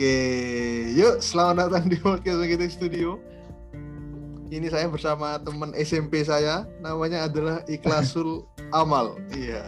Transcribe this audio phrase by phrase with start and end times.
[0.00, 3.20] Oke, yuk selamat datang di podcast Magic Studio.
[4.48, 8.48] Ini saya bersama teman SMP saya, namanya adalah Ikhlasul
[8.80, 9.20] Amal.
[9.28, 9.60] Iya.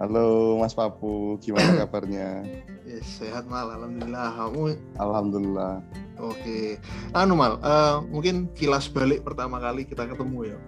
[0.00, 2.48] Halo Mas Papu, gimana kabarnya?
[2.88, 4.40] Yes, sehat mal, alhamdulillah.
[4.40, 4.72] Kamu?
[5.04, 5.84] Alhamdulillah.
[6.16, 6.80] Oke.
[7.12, 10.58] Anu mal, uh, mungkin kilas balik pertama kali kita ketemu ya.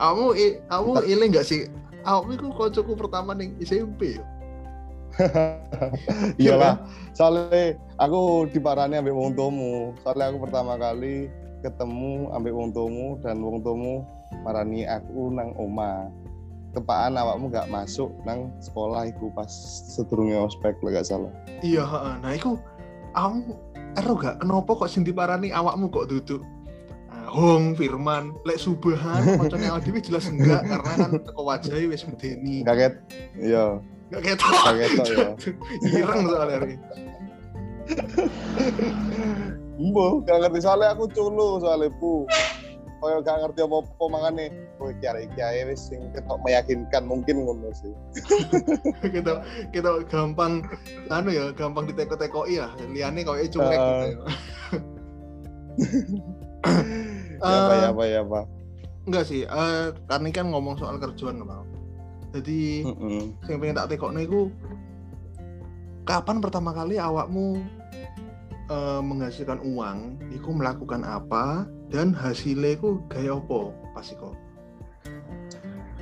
[0.00, 0.32] Kamu,
[0.72, 1.68] kamu ini enggak sih?
[2.08, 4.24] Kamu itu kocokku pertama nih SMP ya?
[6.42, 6.82] Iyalah,
[7.14, 9.94] soalnya aku diparani ambil wong tomu.
[10.02, 11.30] Soalnya aku pertama kali
[11.64, 14.04] ketemu ambil wong tomu dan wong tomu
[14.42, 16.10] marani aku nang oma.
[16.74, 19.46] Tepaan awakmu gak masuk nang sekolah iku pas
[19.94, 21.30] sedurunge ospek lah gak salah.
[21.62, 21.86] Iya,
[22.18, 22.58] nah iku
[23.14, 23.54] kamu
[23.94, 26.42] ero gak kenapa kok sing diparani awakmu kok duduk
[27.34, 32.62] Hong, Firman, Lek Subahan, koncone awak jelas enggak karena kan teko wajahe wis medeni.
[32.62, 32.94] Kaget.
[33.34, 33.82] Iya.
[34.12, 34.52] Gak ketok.
[34.52, 35.28] Gak ketok ya.
[36.00, 36.76] Ireng soalnya ini.
[39.74, 42.28] Mbok, gak ngerti soalnya aku culu soalnya pu.
[43.04, 44.44] Kaya gak ngerti apa-apa makane
[44.80, 47.92] kowe kiai kiai wis sing ketok meyakinkan mungkin ngono sih.
[49.14, 49.44] kita
[49.76, 50.64] kita gampang
[51.12, 52.72] anu ya, gampang diteko-tekoki ya.
[52.88, 54.16] Liane kok cuek uh, gitu ya.
[57.44, 58.40] ya apa ya apa ya apa.
[59.04, 61.73] Enggak sih, uh, karena kan ngomong soal kerjaan Bang.
[62.34, 63.22] Jadi mm -hmm.
[63.46, 64.50] yang pengen tak tekok niku
[66.04, 67.62] kapan pertama kali awakmu
[68.68, 74.36] uh, menghasilkan uang, iku melakukan apa dan hasilnya iku gaya apa pas iku?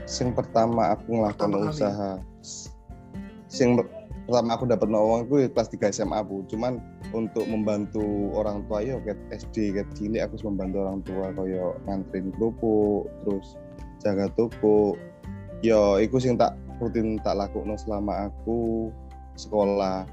[0.07, 2.19] Sing pertama aku ngelakuin usaha.
[3.47, 3.79] Sing
[4.27, 6.43] pertama aku dapat uang itu kelas 3 SMA bu.
[6.51, 6.83] Cuman
[7.15, 12.33] untuk membantu orang tua yo kayak SD kayak cilik aku membantu orang tua koyo nganterin
[12.35, 13.47] kerupuk terus
[14.01, 14.97] jaga toko
[15.63, 18.91] yo iku sing tak rutin tak lakukan selama aku
[19.39, 20.05] sekolah.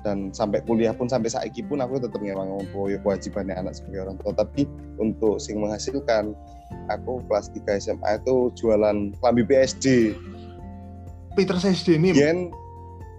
[0.00, 4.08] Dan sampai kuliah pun sampai saiki pun aku tetap ngewang ngompo ya kewajibannya anak sebagai
[4.08, 4.32] orang tua.
[4.32, 4.64] Tapi
[4.96, 6.32] untuk sing menghasilkan
[6.88, 10.16] aku kelas 3 SMA itu jualan lambi PSD
[11.36, 12.48] Peter SD ini Gen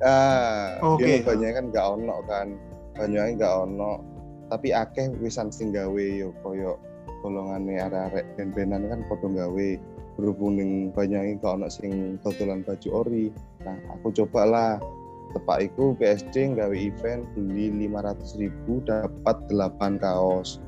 [0.02, 1.22] ah okay.
[1.22, 2.58] banyak kan gak ono kan.
[2.98, 4.02] Banyaknya gak ono.
[4.50, 6.82] Tapi akeh wisan sing gawe yo koyo
[7.22, 9.68] golongane arek-arek ben-benan kan padha gawe
[10.22, 13.34] berhubung dengan banyak gak ono sing totolan baju ori.
[13.66, 14.72] Nah aku coba lah
[15.34, 20.62] tepak iku PSD nggawe event beli 500 ribu dapat 8 kaos.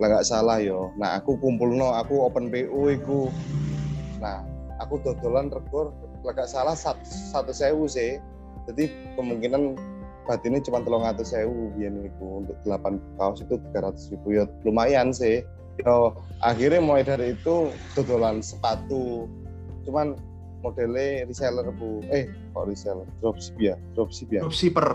[0.00, 0.88] Lah nggak salah yo.
[0.96, 3.28] Nah aku kumpul no aku open PO iku.
[4.24, 4.40] Nah
[4.80, 5.92] aku totolan rekor
[6.24, 8.18] lah gak salah satu, satu sewu sih.
[8.66, 9.78] Jadi kemungkinan
[10.26, 14.28] batinnya cuma telung atau sewu biar itu untuk 8 kaos itu 300 ribu.
[14.42, 15.44] Ya lumayan sih
[15.84, 19.28] yo akhirnya mulai dari itu dodolan sepatu.
[19.84, 20.16] Cuman
[20.64, 22.00] modelnya reseller bu.
[22.08, 23.06] Eh kok reseller?
[23.20, 23.74] Dropship ya?
[23.92, 24.40] Dropship ya?
[24.44, 24.88] Dropshipper.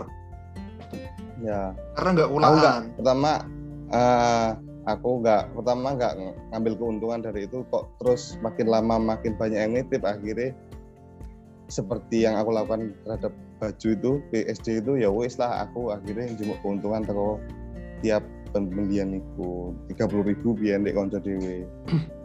[1.42, 1.74] Ya.
[1.98, 3.32] Karena nggak ulangan pertama
[3.94, 4.50] uh,
[4.86, 6.12] aku nggak pertama nggak
[6.52, 7.62] ngambil keuntungan dari itu.
[7.70, 10.52] Kok terus makin lama makin banyak yang nitip akhirnya
[11.72, 16.60] seperti yang aku lakukan terhadap baju itu PSD itu ya wes lah aku akhirnya jemuk
[16.60, 17.40] keuntungan terus
[18.04, 18.20] tiap
[18.52, 21.64] pembelian itu tiga puluh ribu biar di konco dewe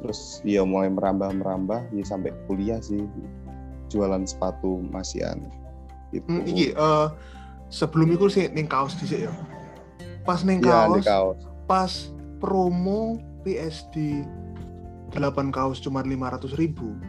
[0.03, 3.07] terus ya mulai merambah merambah ya sampai kuliah sih.
[3.87, 5.47] Jualan sepatu masian
[6.11, 6.27] gitu.
[6.27, 7.07] Hmm, iki uh,
[7.71, 9.31] sebelum itu sih neng kaos di ya?
[10.27, 11.39] Pas neng ya, kaos, kaos.
[11.63, 11.91] pas
[12.43, 13.15] promo
[13.47, 14.27] PSD
[15.15, 16.99] 8 kaos cuma lima ratus ribu.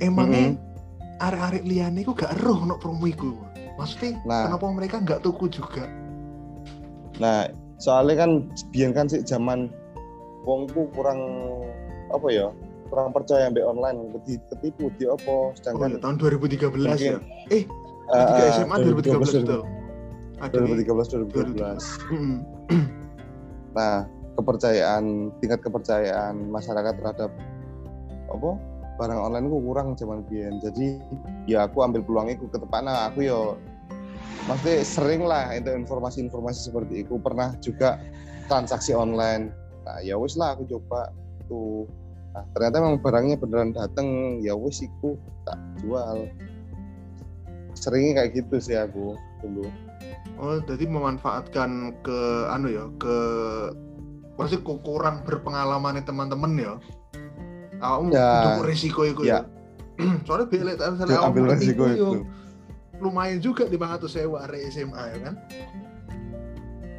[0.00, 1.24] Emangnya mm -hmm.
[1.24, 3.36] arek-arek liane ku gak eruh no promo itu
[3.76, 5.84] maksudnya nah, kenapa mereka nggak tuku juga?
[7.20, 8.30] Nah soalnya kan
[8.72, 9.68] biar kan sih zaman
[10.46, 11.20] wongku kurang
[12.14, 12.48] apa ya
[12.86, 14.14] kurang percaya mbak online.
[14.24, 17.18] Ketipu di apa sedangkan oh, ya, tahun 2013 mungkin, ya?
[17.50, 17.66] Eh
[18.10, 19.62] uh, SMA 2013 betul?
[20.36, 21.80] 2013 2012
[23.76, 24.04] nah
[24.36, 27.32] kepercayaan tingkat kepercayaan masyarakat terhadap
[28.28, 28.50] apa
[28.96, 31.00] barang online ku kurang zaman biar jadi
[31.44, 33.60] ya aku ambil peluang itu ke nah aku yo
[34.46, 37.18] maksudnya sering lah itu informasi-informasi seperti itu.
[37.18, 37.98] Pernah juga
[38.46, 39.50] transaksi online.
[39.86, 41.10] Nah ya wis lah aku coba
[41.46, 41.86] tuh
[42.34, 44.40] nah, ternyata memang barangnya beneran dateng.
[44.42, 46.30] Ya wis iku tak jual.
[47.76, 49.68] Seringnya kayak gitu sih aku dulu.
[50.36, 52.20] Oh jadi memanfaatkan ke
[52.52, 53.16] anu ya ke
[54.36, 56.74] pasti kurang berpengalaman teman-teman ya?
[57.76, 59.56] Kamu ya, untuk resiko itu ya, ya.
[60.28, 62.24] soalnya bilik ambil resiko itu
[62.98, 65.34] lumayan juga di bang atau sewa area SMA ya kan?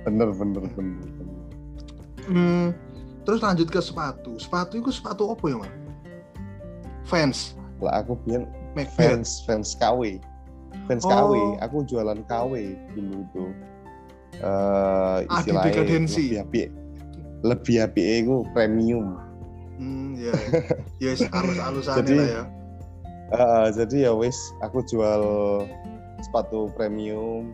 [0.07, 1.37] Bener bener bener, bener.
[2.27, 2.67] Hmm,
[3.23, 4.35] terus lanjut ke sepatu.
[4.37, 5.73] Sepatu itu sepatu apa ya mas?
[7.07, 8.45] Fans lah aku biar
[8.97, 10.17] fans fans KW
[10.89, 11.09] fans oh.
[11.09, 12.53] KW aku jualan KW
[12.97, 13.45] dulu itu.
[14.37, 16.61] Uh, istilahnya lebih api
[17.41, 19.17] lebih api itu premium.
[19.77, 20.33] Hmm ya
[21.01, 22.43] ya alus alusan jadi ya.
[23.33, 25.21] uh, jadi ya wis aku jual
[26.21, 27.53] sepatu premium.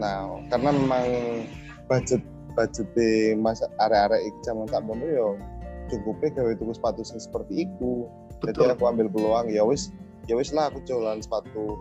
[0.00, 1.06] Nah karena memang
[1.86, 2.22] budget
[2.52, 2.88] budget
[3.40, 5.28] masa area-area iki zaman tak mono yo
[5.88, 8.06] cukupnya gawe tuku sepatu sing seperti itu
[8.44, 9.92] jadi aku ambil peluang ya wis
[10.26, 11.78] ya wis lah aku jualan sepatu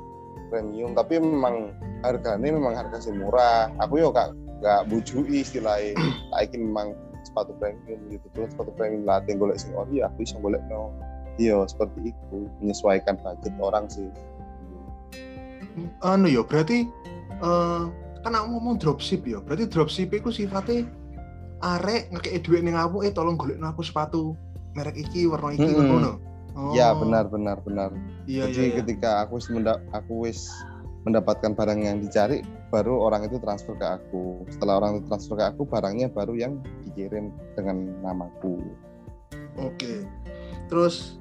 [0.52, 0.92] premium.
[0.94, 1.72] Tapi memang
[2.04, 3.72] harganya memang harga sih murah.
[3.80, 5.96] Aku yo gak gak bujui istilahnya.
[6.36, 6.94] Lagi memang
[7.24, 8.28] sepatu premium gitu.
[8.36, 10.92] Terus sepatu premium latih golek sing ori ya aku bisa golek no
[11.40, 14.06] iya seperti itu menyesuaikan budget orang sih
[16.04, 16.88] anu yo berarti
[17.42, 17.90] uh,
[18.22, 20.86] kan aku ngomong dropship ya berarti dropship itu sifatnya
[21.62, 24.34] arek ngekei duit ning aku eh tolong golek aku sepatu
[24.74, 25.86] merek iki warna iki hmm.
[25.88, 26.12] ngono
[26.58, 26.74] oh.
[26.74, 27.90] ya benar benar benar
[28.26, 28.78] iya, jadi iya, iya.
[28.84, 29.48] ketika aku wis
[29.94, 30.50] aku wis
[31.02, 35.46] mendapatkan barang yang dicari baru orang itu transfer ke aku setelah orang itu transfer ke
[35.50, 38.62] aku barangnya baru yang dikirim dengan namaku
[39.58, 39.94] oke
[40.70, 41.21] terus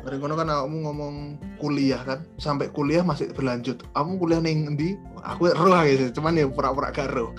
[0.00, 1.14] dari kono kan kamu ngomong
[1.60, 3.84] kuliah kan sampai kuliah masih berlanjut.
[3.92, 7.30] Kamu kuliah neng di aku roh ya cuman ya pura-pura gak roh.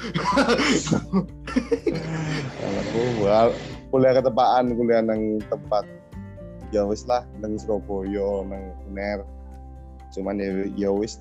[2.61, 2.99] Aku
[3.89, 5.89] kuliah ketepaan kuliah neng tempat
[6.69, 9.25] ya wis lah neng Surabaya neng UNER.
[10.13, 11.17] Cuman ya ya wis.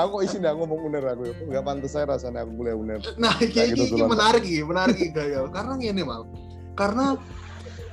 [0.00, 2.98] Aku isi dah ngomong UNER aku nggak pantas saya rasanya aku kuliah UNER.
[3.20, 5.44] Nah ini, gitu ini menarik ini menarik ya.
[5.52, 6.24] Karena ini mal.
[6.74, 7.14] Karena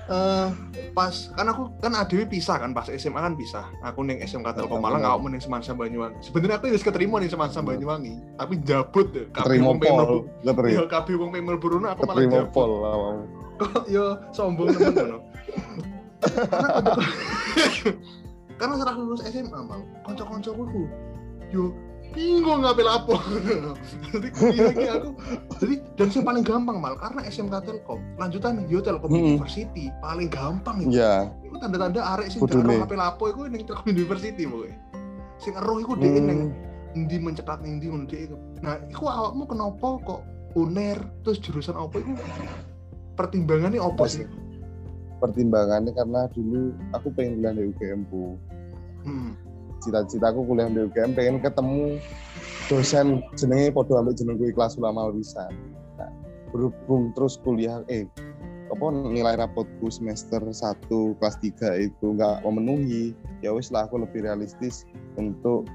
[0.09, 0.47] uh,
[0.91, 3.65] pas kan aku kan ADW pisah kan pas SMA kan pisah.
[3.85, 6.17] Aku neng SMK Telkom Malang aku neng Semansa Banyuwangi.
[6.23, 10.27] Sebenarnya aku harus keterima nih Semansa Banyuwangi tapi jabut deh keterima pol.
[10.43, 12.51] Ya kabeh wong pemel burono aku malah jabut.
[12.51, 12.71] pol
[13.61, 15.21] kok yo sombong temen
[18.59, 20.87] karena setelah lulus SMA mal konco-konco aku
[21.51, 21.75] yo
[22.13, 23.15] bingung ngambil apa.
[24.13, 25.09] Jadi lagi aku.
[25.59, 29.37] Jadi dan yang paling gampang mal karena SMK Telkom lanjutan yo Telkom hmm.
[29.37, 31.01] University paling gampang itu.
[31.01, 31.33] Yeah.
[31.41, 34.77] itu tanda-tanda arek sing roh ngambil apa itu ning Telkom University pokoknya
[35.41, 37.01] sing iku dhek ning hmm.
[37.03, 40.21] ndi mencetak ning ndi ngono itu nah iku awakmu kenapa kok
[40.53, 42.13] uner terus jurusan apa itu
[43.17, 44.25] pertimbangannya apa sih?
[45.21, 48.35] pertimbangannya karena dulu aku pengen kuliah di UGM bu.
[49.07, 49.52] Hmm
[49.83, 51.99] cita-citaku kuliah di UGM pengen ketemu
[52.71, 55.51] dosen jenenge podo ambek jenengku kelas ulama bisa
[55.99, 56.11] nah,
[56.55, 58.07] berhubung terus kuliah eh
[58.71, 60.87] apa nilai rapotku semester 1
[61.19, 63.13] kelas 3 itu nggak memenuhi
[63.43, 64.87] ya wis lah aku lebih realistis
[65.19, 65.67] untuk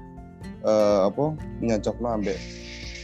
[0.67, 2.35] uh, apa nyocok no ambek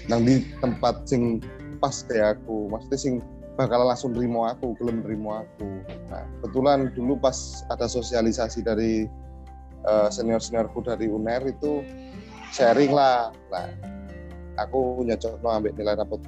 [0.05, 1.41] nang di tempat sing
[1.81, 2.69] pas kayak aku.
[2.69, 3.15] Maksudnya sing
[3.55, 5.69] bakal langsung terima aku belum terima aku.
[6.11, 9.09] Nah kebetulan dulu pas ada sosialisasi dari
[9.85, 11.85] uh, senior seniorku dari UNER itu
[12.51, 13.31] sharing lah.
[13.53, 13.69] Nah
[14.59, 16.21] aku nyocok no ambil nilai rapot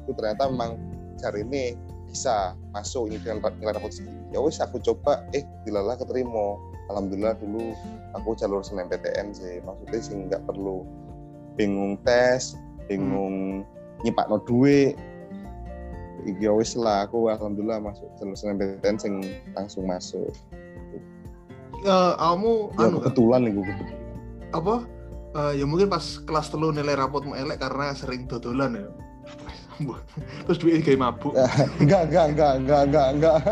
[0.00, 0.80] itu ternyata memang
[1.20, 1.76] cari ini
[2.10, 6.58] bisa masuk ini dengan nilai rapot segini ya wes aku coba eh dilalah keterima.
[6.90, 7.70] Alhamdulillah dulu
[8.18, 9.62] aku jalur SNMPTN sih.
[9.62, 10.82] Maksudnya sih nggak perlu
[11.54, 12.58] bingung tes
[12.90, 14.02] bingung hmm.
[14.02, 14.98] nyipak no duit.
[16.42, 19.14] Ya wes lah aku alhamdulillah masuk jalur SNMPTN sing
[19.54, 20.34] langsung masuk
[21.86, 23.66] uh, kamu ya, anu kebetulan nih gue
[24.50, 24.74] apa?
[25.30, 28.88] Uh, ya mungkin pas kelas telu nilai rapot mau elek karena sering dodolan ya.
[30.48, 31.32] Terus duit kayak mabuk.
[31.82, 33.36] Enggak enggak enggak enggak enggak enggak.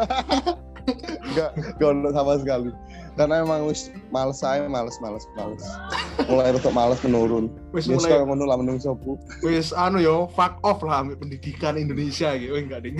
[1.28, 1.50] Enggak
[1.84, 2.70] enggak sama sekali.
[3.12, 5.60] Karena emang wis males saya males males males.
[6.26, 7.52] Mulai untuk males menurun.
[7.76, 12.56] Wis mulai ngono lah menung sopu wis anu yo fuck off lah pendidikan Indonesia gitu
[12.56, 12.96] enggak ding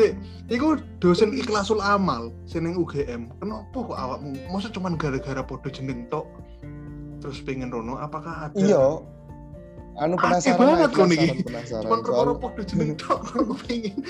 [0.00, 0.08] si
[0.48, 4.32] iku dosen ikhlasul amal seneng UGM kenapa kok awakmu?
[4.48, 6.26] Masa cuma gara-gara podo jeneng tok?
[7.20, 8.56] Terus pengen rono apakah ada?
[8.56, 9.04] Iya.
[10.00, 11.28] Anu penasaran banget kok niki.
[11.84, 14.00] cuma perkara podo jeneng tok aku pengen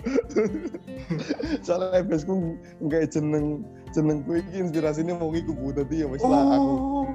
[1.66, 6.72] soalnya besku nggak jeneng jeneng ku iki inspirasinya mau ngikut tadi ya wis lah aku
[6.72, 7.08] oh.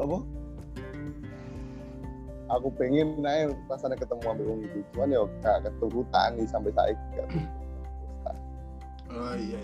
[0.00, 0.16] apa
[2.50, 6.98] aku pengen naik rasanya ketemu ambil wong itu cuman ya gak keturutan nih sampai saat
[7.14, 7.28] gak
[9.10, 9.60] oh iya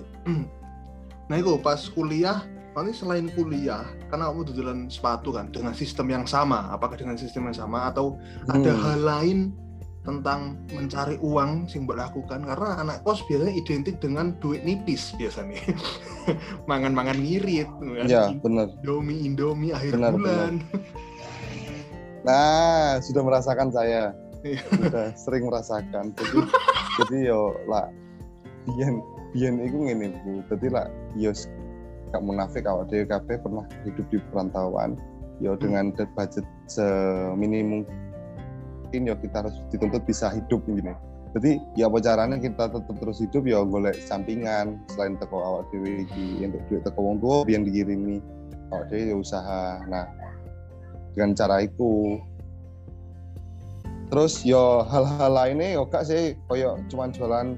[1.30, 6.24] nah itu pas kuliah nanti selain kuliah karena kamu tujuan sepatu kan dengan sistem yang
[6.24, 6.72] sama.
[6.72, 8.52] Apakah dengan sistem yang sama atau hmm.
[8.52, 9.38] ada hal lain
[10.02, 12.40] tentang mencari uang sing lakukan?
[12.42, 15.60] Karena anak kos biasanya identik dengan duit nipis biasanya.
[16.70, 18.08] Mangan-mangan ngirit kan?
[18.08, 20.54] ya benar indomie indomie akhir bener, bulan.
[20.64, 20.80] bener.
[22.22, 24.14] Nah, sudah merasakan saya.
[24.42, 24.58] Iya.
[24.74, 26.10] sudah sering merasakan.
[26.18, 26.38] Jadi
[26.98, 27.86] jadi yo lah
[28.66, 28.98] biyen
[29.30, 30.42] biyen iku ngene Bu.
[30.50, 31.30] Jadi lah yo
[32.10, 34.98] gak munafik awak dhewe kabeh pernah hidup di perantauan.
[35.42, 37.82] yo dengan budget seminimum
[38.92, 40.92] mungkin ya kita harus dituntut bisa hidup gini
[41.32, 46.04] jadi ya apa caranya kita tetap terus hidup ya golek sampingan selain teko awak dewi
[46.12, 48.20] di untuk duit teko wong tua yang dikirimi
[48.68, 50.04] awak dewi ya usaha nah
[51.12, 52.18] dengan cara itu.
[54.12, 57.56] Terus yo hal-hal lainnya yo kak sih koyo cuman jualan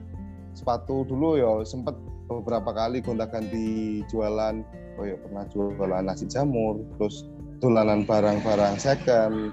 [0.55, 1.99] sepatu dulu yo sempet
[2.31, 4.63] beberapa kali gonta ganti jualan
[4.95, 7.27] koyo pernah jualan nasi jamur terus
[7.59, 9.51] tulanan barang-barang second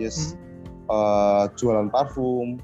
[0.00, 0.88] yes hmm.
[0.88, 2.56] uh, jualan parfum.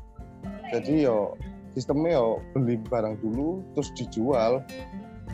[0.72, 1.36] Jadi yo
[1.76, 4.64] sistemnya yo beli barang dulu terus dijual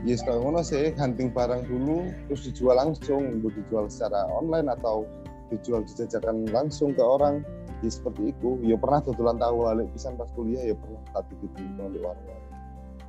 [0.06, 5.06] yes kalau ngono sih hunting barang dulu terus dijual langsung untuk dijual secara online atau
[5.48, 7.40] dijual dijajakan langsung ke orang.
[7.78, 8.58] Ya seperti itu.
[8.66, 11.02] Yo pernah tutulan tahu balik pisan pas kuliah ya pernah.
[11.14, 11.56] Satu gitu
[11.94, 12.42] di warung.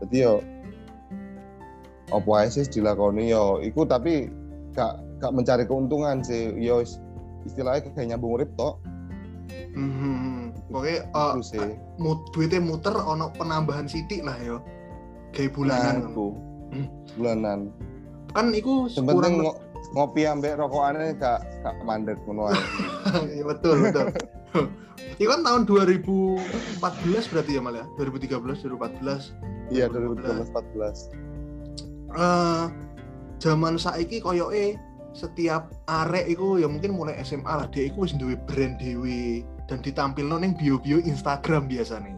[0.06, 0.36] Jadi yo
[2.10, 3.34] apa aja sih dilakoni?
[3.34, 4.30] Yo iku tapi
[4.78, 6.54] gak gak mencari keuntungan sih.
[6.62, 6.86] Yo
[7.44, 8.78] istilahnya kayak nyambung urip tok
[9.74, 11.34] Hmm, pokoknya uh,
[12.02, 14.62] mut, duitnya muter ono penambahan sitik lah yo.
[15.34, 16.10] Kayak bulanan.
[16.10, 16.49] Nah.
[17.18, 17.74] Bulanan.
[18.34, 19.50] Kan iku kurang ng
[19.98, 22.54] ngopi ambek rokokannya gak gak mandek ngono
[23.34, 24.14] Iya betul betul.
[25.18, 28.38] Itu kan tahun 2014 berarti ya malah 2013
[28.70, 29.74] 2014.
[29.74, 31.10] Iya 2013 14.
[32.10, 32.70] Uh,
[33.38, 34.78] zaman saiki koyoke
[35.14, 39.82] setiap arek itu ya mungkin mulai SMA lah dia itu wis duwe brand dewi dan
[39.82, 42.14] ditampil ning bio-bio Instagram biasa nih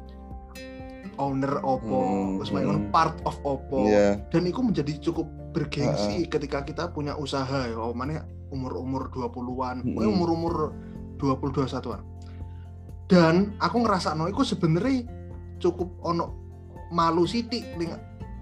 [1.17, 1.99] owner Oppo,
[2.39, 2.91] hmm, hmm.
[2.93, 4.19] part of Oppo, yeah.
[4.29, 9.83] dan itu menjadi cukup bergengsi uh, ketika kita punya usaha ya, oh mana umur-umur 20-an,
[9.83, 9.99] hmm.
[9.99, 10.75] umur-umur
[11.19, 12.03] 20 21-an.
[13.11, 15.03] Dan aku ngerasa no itu sebenarnya
[15.59, 16.31] cukup ono
[16.91, 17.91] malu siti ning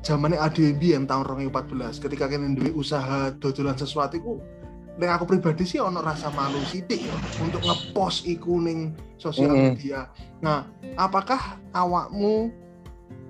[0.01, 4.33] zamannya ADMB yang tahun 2014 ketika kalian duwe usaha dodolan sesuatu itu
[4.99, 10.11] dengan aku pribadi sih ono rasa malu sidik ya untuk ngepost iku ning sosial media.
[10.43, 10.67] Nah,
[10.99, 12.51] apakah awakmu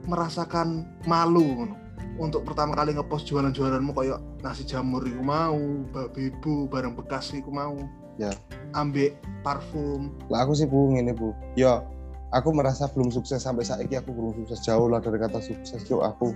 [0.10, 1.70] merasakan malu
[2.18, 5.62] untuk pertama kali ngepost jualan-jualanmu kayak nasi jamur iku mau,
[5.94, 7.78] bebu, barang bekas iku mau.
[8.18, 8.34] Ya.
[8.74, 10.12] Ambek parfum.
[10.28, 11.32] Lah aku sih bu ini bu.
[11.54, 11.86] Ya,
[12.34, 15.86] aku merasa belum sukses sampai saat ini aku belum sukses jauh lah dari kata sukses
[15.86, 16.34] yo aku.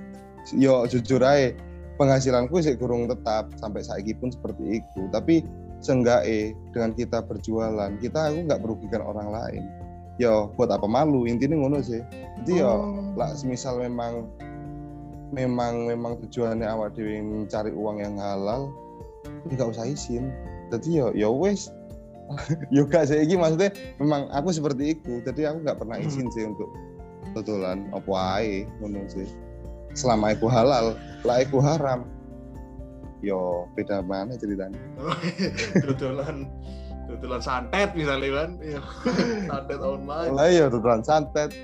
[0.53, 1.51] Yo jujur aja
[1.97, 5.01] penghasilanku sih kurung tetap sampai saat pun seperti itu.
[5.13, 5.45] Tapi
[5.83, 9.63] seenggaknya dengan kita berjualan kita aku nggak merugikan orang lain.
[10.21, 11.25] Yo buat apa malu?
[11.25, 12.01] Intinya ngono sih.
[12.43, 13.13] Jadi yo oh.
[13.17, 14.29] lah semisal memang
[15.33, 18.69] memang memang tujuannya awak dewi mencari uang yang halal
[19.49, 20.29] nggak usah izin.
[20.69, 21.73] Jadi yo yo wes
[22.75, 26.07] yo gak sih ini maksudnya memang aku seperti itu jadi aku nggak pernah hmm.
[26.07, 26.69] izin sih untuk
[27.33, 29.27] betulan apa ae ngono sih
[29.93, 32.05] selama itu halal lah itu haram.
[33.23, 34.77] Yo beda mana ceritanya?
[35.87, 36.49] Tutulan
[37.03, 38.81] tutulan santet misalnya kan iya.
[39.51, 41.55] santet main lah iya tutulan santet.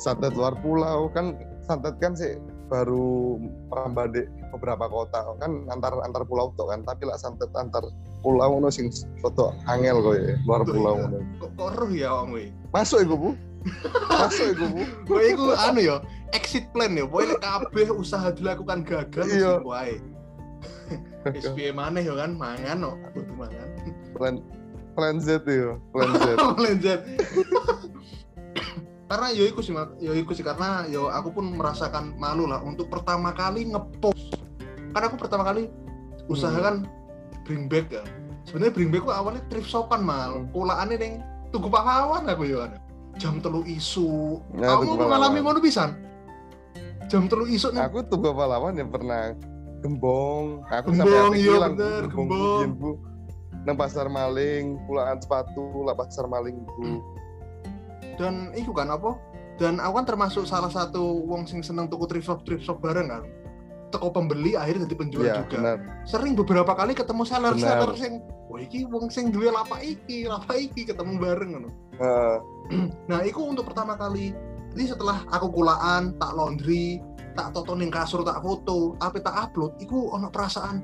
[0.00, 1.36] Santet luar pulau kan
[1.68, 3.38] santet kan sih baru
[3.70, 4.22] merambah di
[4.54, 6.82] beberapa kota kan antar antar pulau tuh kan.
[6.82, 7.86] Tapi lah santet antar
[8.24, 8.90] pulau ngono sing
[9.22, 11.18] foto angel kok ya luar pulau ngono.
[11.38, 12.34] Kok koruh ya om
[12.74, 13.30] masuk iku bu
[14.08, 14.82] masuk iku bu.
[15.08, 15.96] Kok iku anu ya
[16.32, 17.04] exit plan ya.
[17.04, 19.52] Pokoknya kabeh usaha dilakukan gagal iya.
[19.62, 20.00] wae
[21.28, 23.68] SPM mana ya kan mangan no butuh mangan.
[24.16, 24.34] Plan
[24.96, 26.26] plan Z ya plan Z.
[26.58, 26.86] Plan Z.
[29.10, 32.86] Karena yo iku sih yo iku sih karena yo aku pun merasakan malu lah untuk
[32.86, 34.38] pertama kali ngepost.
[34.94, 35.66] Karena aku pertama kali
[36.30, 36.62] usaha hmm.
[36.62, 36.74] kan
[37.42, 38.06] bring back ya.
[38.46, 40.46] Sebenarnya bring back aku awalnya thrift shopan mal.
[40.54, 40.94] Hmm.
[40.94, 42.70] neng tugu pahlawan aku yo
[43.18, 45.96] jam telu isu ya, kamu mengalami ngono pisan
[47.10, 47.58] jam telu nih.
[47.90, 49.34] Aku tuh bapak lawan yang pernah
[49.82, 50.62] gembong.
[50.70, 52.78] Aku gembong, iya bener, gembong.
[52.78, 52.90] Bu.
[53.66, 57.02] Nang pasar maling, pulaan sepatu, lah pasar maling bu.
[58.14, 59.18] Dan itu kan apa?
[59.58, 63.10] Dan aku kan termasuk salah satu wong sing seneng tuku thrift shop thrift shop bareng
[63.10, 63.26] kan.
[63.90, 65.58] Teko pembeli akhirnya jadi penjual ya, juga.
[65.58, 65.78] Bener.
[66.06, 70.56] Sering beberapa kali ketemu seller seller sing, wah iki wong sing duwe lapak iki, lapak
[70.70, 71.64] iki ketemu bareng kan.
[71.98, 72.38] Uh.
[73.10, 74.30] nah, itu untuk pertama kali
[74.74, 77.02] jadi setelah aku kulaan tak laundry
[77.34, 80.82] tak toto ning kasur tak foto apa tak upload iku ono perasaan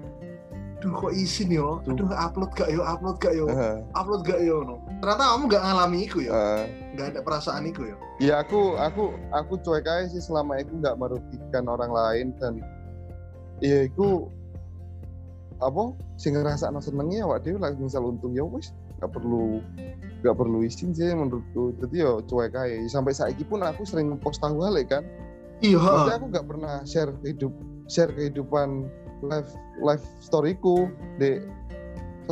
[0.76, 3.80] duh kok izin yo aduh upload gak yo upload gak yo uh.
[3.96, 6.64] upload gak yo no ternyata kamu gak ngalami iku ya uh.
[6.94, 11.00] gak ada perasaan iku ya ya aku aku aku cuek aja sih selama itu gak
[11.00, 12.60] merugikan orang lain dan
[13.64, 14.28] ya itu
[15.64, 19.64] apa sih ngerasa no senengnya awak dia lagi misal untung ya wes gak perlu
[20.24, 21.76] gak perlu izin sih menurutku.
[21.80, 25.04] Jadi yo cuek aja sampai saat pun aku sering post tahu hal kan?
[25.64, 27.52] Iya Maksudnya aku gak pernah share hidup
[27.88, 28.88] share kehidupan
[29.24, 31.40] live live storyku di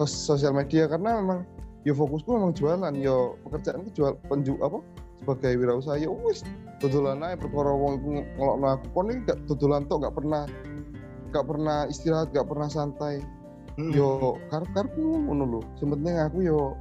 [0.04, 1.40] sosial media karena memang
[1.84, 2.92] yo fokusku memang jualan.
[2.96, 4.80] Yo pekerjaanku jual penju apa
[5.22, 5.96] sebagai wirausaha.
[6.00, 6.44] Ya wis
[6.80, 10.44] dodolan aja perkara wong iku ngelokno aku kon iki gak dodolan tok gak pernah
[11.34, 13.18] gak pernah istirahat gak pernah santai.
[13.74, 13.90] Hmm.
[13.90, 15.60] yo karep-karepku ngono lho.
[15.82, 16.78] Sementing aku yo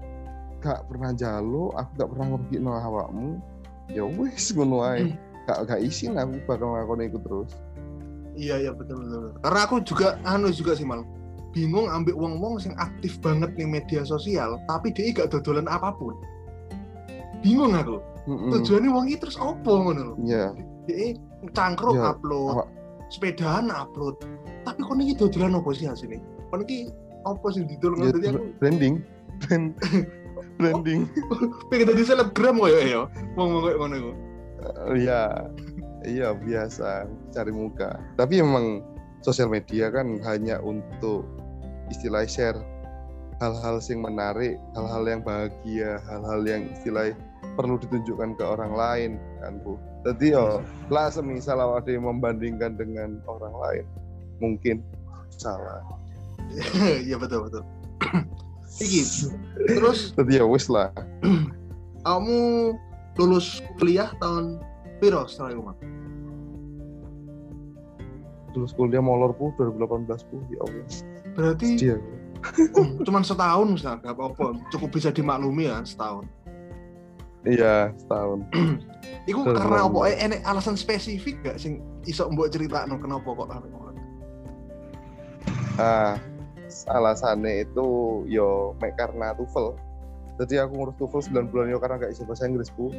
[0.62, 3.42] gak pernah jalo aku gak pernah ngerugikno awakmu.
[3.90, 5.10] Ya wis ngono ae.
[5.10, 5.18] Hmm.
[5.50, 7.52] gak gak isin aku bakal ngakoni iku terus.
[8.34, 11.02] Iya iya betul betul karena aku juga anu juga sih mal.
[11.54, 16.14] Bingung ambil uang-uang yang aktif banget nih media sosial tapi dia gak dodolan apa pun.
[17.42, 17.98] Bingung aku.
[18.24, 18.56] Mm-hmm.
[18.56, 20.56] tujuannya uang itu terus opo ngono iya.
[20.88, 21.20] Dia
[21.52, 22.16] cangkruk yeah.
[22.16, 22.72] upload
[23.12, 24.16] sepedaan upload
[24.64, 26.20] tapi kok ini dodolan apa sih hasilnya
[26.52, 26.92] kok ini
[27.24, 28.96] apa sih didol yeah, tadi aku branding.
[30.62, 31.10] Branding.
[31.74, 33.02] Pengen jadi selebgram kok ya ya?
[33.36, 33.96] Ngomong kayak ngono
[34.94, 35.22] iya.
[36.04, 37.10] Iya biasa.
[37.32, 37.98] Cari muka.
[38.20, 38.86] Tapi emang
[39.26, 41.26] sosial media kan hanya untuk
[41.90, 42.60] istilah share
[43.42, 47.12] hal-hal yang menarik, hal-hal yang bahagia, hal-hal yang istilah
[47.56, 49.80] perlu ditunjukkan ke orang lain kan Bu.
[50.04, 50.60] Jadi yo
[50.92, 53.86] lah semisal ada yang membandingkan dengan orang lain
[54.42, 54.82] mungkin
[55.34, 55.82] salah.
[57.08, 57.64] Iya betul betul.
[58.84, 59.02] Iki
[59.66, 60.00] terus.
[60.18, 60.94] Jadi ya wis lah.
[62.06, 62.40] Kamu
[63.18, 64.58] lulus kuliah tahun
[64.98, 65.62] piro setelah itu
[68.54, 70.86] Lulus kuliah molor pu 2018 pu ya Allah
[71.34, 71.98] berarti Dia.
[72.78, 76.26] oh, cuman setahun misalnya gak apa-apa cukup bisa dimaklumi ya setahun
[77.46, 78.46] iya setahun
[79.24, 80.12] Iku karena apa?
[80.12, 83.48] Eh, enek alasan spesifik gak sing iso mbok cerita no kenapa kok?
[85.82, 86.22] Ah,
[86.90, 87.88] alasannya itu
[88.30, 89.74] yo mek karena TOEFL.
[90.42, 92.90] Jadi aku ngurus TOEFL 9 bulan yo karena gak iso bahasa Inggris, Bu.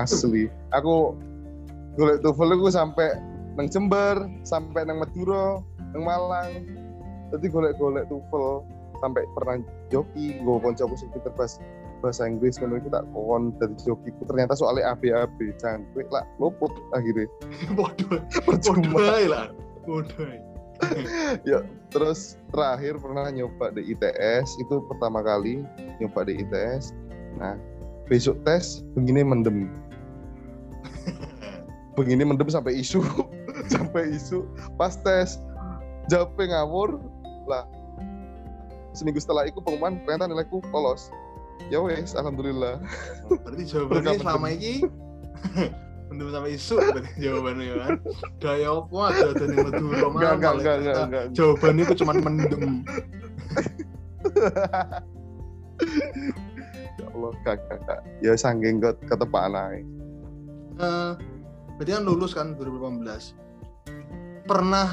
[0.00, 0.50] Asli.
[0.74, 1.14] Aku
[1.98, 3.18] golek TOEFL aku sampai
[3.58, 4.16] nang Jember
[4.46, 5.58] sampai nang Madura
[5.92, 6.50] nang Malang
[7.34, 8.62] jadi golek-golek TOEFL
[9.00, 9.56] sampai pernah
[9.88, 11.58] joki gue koncoku sing pinter bahasa
[12.00, 17.28] bahasa Inggris menurut kita kon dari joki ternyata soalnya ABAB cangkrik lah luput akhirnya
[17.76, 18.16] bodoh
[19.28, 19.52] lah
[19.90, 20.30] bodoh.
[21.42, 25.60] Ya terus terakhir pernah nyoba di ITS itu pertama kali
[25.98, 26.94] nyoba di ITS
[27.36, 27.58] nah
[28.06, 29.66] besok tes begini mendem.
[31.98, 33.02] Begini mendem sampai isu.
[33.74, 34.46] Sampai isu.
[34.80, 35.36] Pas tes
[36.08, 36.96] jawabnya ngawur.
[37.44, 37.66] Lah
[38.96, 41.12] seminggu setelah itu pengumuman ternyata nilaiku lolos.
[41.68, 42.80] Ya wes alhamdulillah.
[43.28, 44.82] Berarti jawabannya selama ini
[46.10, 47.90] mendem sampai isu berarti jawabannya ya kan.
[48.42, 52.64] Daya apa ada ada nih Madura enggak enggak enggak enggak, enggak, jawabannya itu cuma mendem.
[57.00, 59.80] Ya Allah kakak kak ya sanggeng kata Pak Anai
[60.76, 61.16] uh,
[61.80, 63.40] berarti kan lulus kan 2018
[64.50, 64.88] pernah.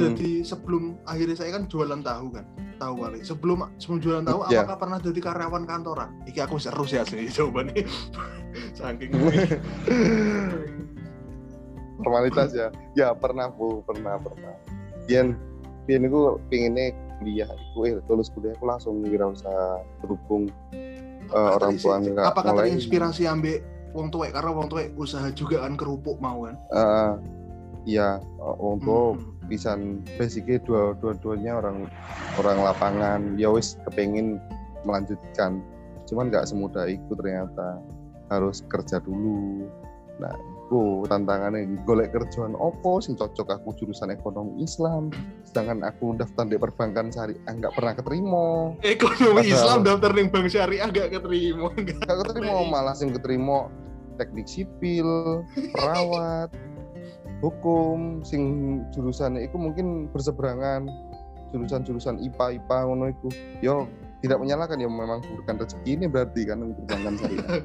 [0.00, 2.44] Jadi sebelum akhirnya saya kan jualan tahu kan
[2.80, 3.18] tahu kali.
[3.20, 4.64] Sebelum sebelum jualan tahu yeah.
[4.64, 6.10] apakah pernah jadi karyawan kantoran?
[6.24, 7.84] Iki aku seru sih asli coba nih
[8.72, 9.12] saking
[12.00, 12.68] formalitas ya.
[12.96, 13.84] Ya pernah bu.
[13.84, 14.56] Pernah pernah.
[15.04, 15.36] Bian
[15.84, 17.48] Bian itu pinginnya kuliah.
[17.48, 20.48] Aku eh lulus kuliah aku langsung wirausaha berhubung
[21.34, 22.72] uh, orang tua nggak apakah mulai.
[22.72, 23.60] terinspirasi ambil
[23.92, 26.56] wong tua karena wong tua usaha juga kan kerupuk mau kan?
[26.70, 27.18] Uh,
[27.88, 28.20] Iya,
[28.60, 29.39] untuk hmm.
[29.50, 29.74] Bisa
[30.14, 31.90] basicnya dua dua duanya orang
[32.38, 33.20] orang lapangan.
[33.34, 34.38] Ya wis kepengin
[34.86, 35.58] melanjutkan.
[36.06, 37.82] Cuman nggak semudah itu ternyata.
[38.30, 39.66] Harus kerja dulu.
[40.22, 41.82] Nah itu tantangannya.
[41.82, 45.10] Golek kerjaan opo sing cocok aku jurusan ekonomi Islam.
[45.42, 48.78] Sedangkan aku daftar di perbankan syariah nggak pernah keterima.
[48.86, 52.62] Ekonomi Padahal, Islam daftar di bank syariah nggak keterima nggak keterima.
[52.70, 53.66] malah sing keterima
[54.20, 56.52] teknik sipil perawat
[57.40, 58.42] hukum sing
[58.92, 60.88] jurusannya itu mungkin berseberangan.
[61.50, 66.60] Jurusan-jurusan IPA IPA ngono itu yo tidak menyalahkan ya memang bukan rezeki ini berarti kan
[66.60, 67.64] untuk perbankan saya.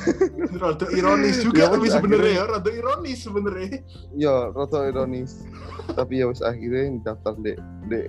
[0.62, 3.70] Rada ironis juga ya, tapi sebenarnya ya rada ironis sebenarnya.
[4.14, 5.42] Ya rada ironis.
[5.98, 7.58] Tapi ya wis akhirnya daftar di
[7.90, 8.00] di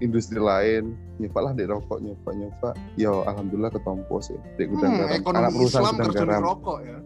[0.00, 0.96] industri lain.
[1.20, 4.36] Nyoba lah di rokok nyoba nyoba ya alhamdulillah ketompo sih.
[4.56, 6.98] Di gudang hmm, garam anak perusahaan Islam gudang garam rokok ya.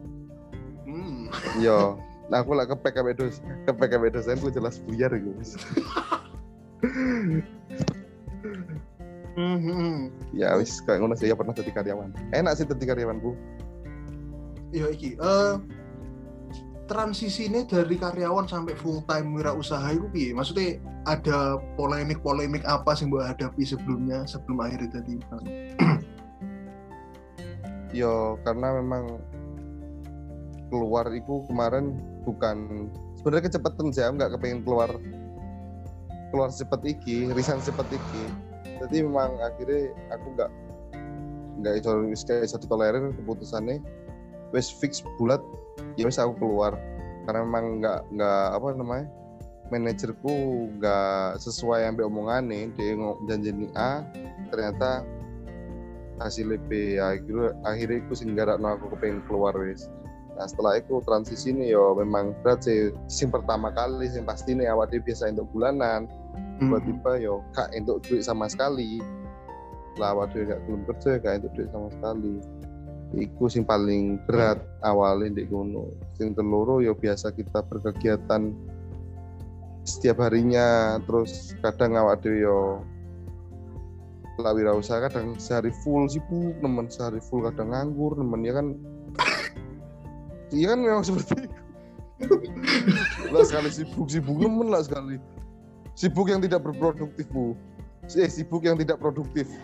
[0.86, 1.22] Hmm.
[1.62, 1.78] ya
[2.30, 5.34] Nah aku lah ke PKB dos, ke PKB dosen gue jelas buyar gitu.
[10.34, 12.14] ya wis kayak ngono sih ya pernah jadi karyawan.
[12.30, 13.34] Enak sih jadi karyawan bu.
[14.70, 15.18] Iya iki.
[15.18, 15.58] Uh,
[16.90, 20.30] transisi ini dari karyawan sampai full time wirausaha itu piye?
[20.30, 25.14] Maksudnya ada polemik-polemik apa sih mbak hadapi sebelumnya sebelum akhirnya tadi?
[27.98, 29.18] Yo karena memang
[30.70, 32.88] keluar itu kemarin bukan.
[33.20, 34.90] Sebenarnya kecepatan jam nggak kepengen keluar
[36.30, 38.24] keluar cepet iki resign cepet iki.
[38.80, 40.50] Jadi memang akhirnya aku nggak
[41.60, 43.82] nggak iso iso ditolerir keputusannya
[44.56, 45.42] wes fix bulat
[46.00, 46.78] ya wes aku keluar.
[47.28, 49.06] Karena memang nggak nggak apa namanya
[49.70, 50.34] manajerku
[50.80, 52.96] nggak sesuai yang omongan nih dia
[53.28, 54.02] janji A
[54.50, 55.04] ternyata
[56.18, 56.96] hasil B.
[56.96, 57.14] Ya
[57.66, 59.90] akhirnya aku singgah aku kepengen keluar wes
[60.40, 62.96] nah setelah itu transisi ini yo memang berat sih.
[63.12, 66.08] Sim pertama kali sih pasti nih awal dia biasa untuk bulanan.
[66.56, 66.80] Hmm.
[66.80, 69.04] tiba-tiba yo kak untuk duit sama sekali.
[70.00, 72.40] Lah awal dia gak belum kerja kak untuk duit sama sekali.
[73.20, 75.92] Iku sing paling berat awalnya di gunung.
[76.16, 78.56] Sing teluru yo biasa kita berkegiatan
[79.84, 80.96] setiap harinya.
[81.04, 82.80] Terus kadang awak dhewe yo
[84.40, 88.72] lah wirausaha kadang sehari full sibuk nemen sehari full kadang nganggur nemen ya kan
[90.54, 91.58] iya kan memang seperti itu.
[93.32, 95.16] Lah sekali sibuk sibuk nemen lah sekali.
[95.96, 97.56] Sibuk yang tidak berproduktif bu.
[98.10, 99.46] Eh, sibuk yang tidak produktif.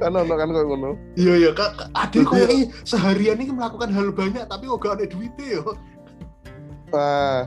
[0.00, 0.96] Kan ono kan kok ngono.
[1.12, 1.92] Iya iya kak.
[1.92, 2.40] Adik kok
[2.88, 5.76] seharian ini melakukan hal banyak tapi kok gak ada duitnya yo?
[6.88, 7.44] Ah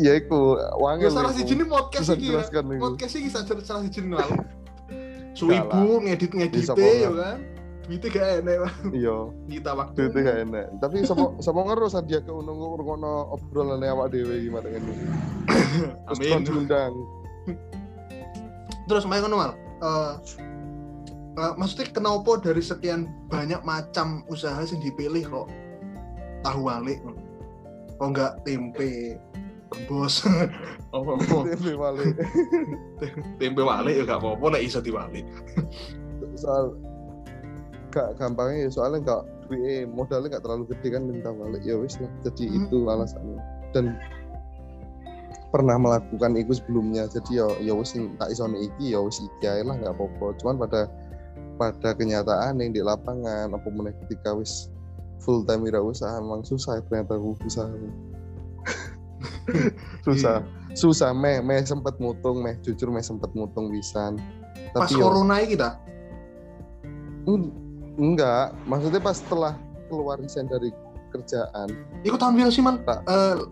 [0.00, 2.40] ya iku wangil ya salah siji ini podcast iki ya.
[2.80, 4.40] podcast iki salah siji lalu
[5.36, 7.36] suibu ngedit ngedit ya kan
[7.92, 8.58] duitnya gak enak
[8.96, 9.16] iya.
[9.52, 10.66] Kita waktu duitnya gak enak.
[10.80, 14.82] Tapi sama sama ngeru sadia ke unung ngono obrolan awak dewe gimana kan
[16.08, 16.44] terus Amin.
[16.44, 16.92] diundang
[18.88, 20.18] terus main ngono mal uh,
[21.38, 25.48] uh, maksudnya kenapa dari sekian banyak macam usaha yang dipilih kok
[26.42, 26.98] tahu walik
[27.96, 29.16] kok enggak tempe
[29.88, 30.26] bos
[30.92, 31.42] oh, oh.
[31.48, 32.12] tempe wale
[33.40, 35.24] tempe wale ya gak apa-apa nek iso diwale
[36.36, 36.76] soal
[37.92, 41.62] gak gampangnya ya soalnya gak duit modalnya gak terlalu gede kan minta balik.
[41.62, 42.56] Ya wis lah jadi hmm.
[42.64, 43.38] itu alasannya.
[43.76, 43.84] Dan
[45.52, 49.62] pernah melakukan itu sebelumnya jadi ya ya wis tak iso iki ya wis iki ae
[49.62, 50.34] lah gak apa-apa.
[50.40, 50.88] Cuman pada
[51.60, 54.72] pada kenyataan yang di lapangan apa mulai ketika wis
[55.20, 57.68] full time wira usaha memang susah ternyata usaha.
[60.06, 60.42] Susah.
[60.42, 60.62] Iya.
[60.72, 64.16] susah meh meh sempet mutung meh jujur meh sempet mutung bisa
[64.72, 65.76] pas tapi corona ini kita
[67.96, 69.54] enggak maksudnya pas setelah
[69.92, 70.72] keluar resign dari
[71.12, 71.68] kerjaan.
[72.02, 72.80] Itu tahun berapa sih man.
[73.04, 73.44] Uh,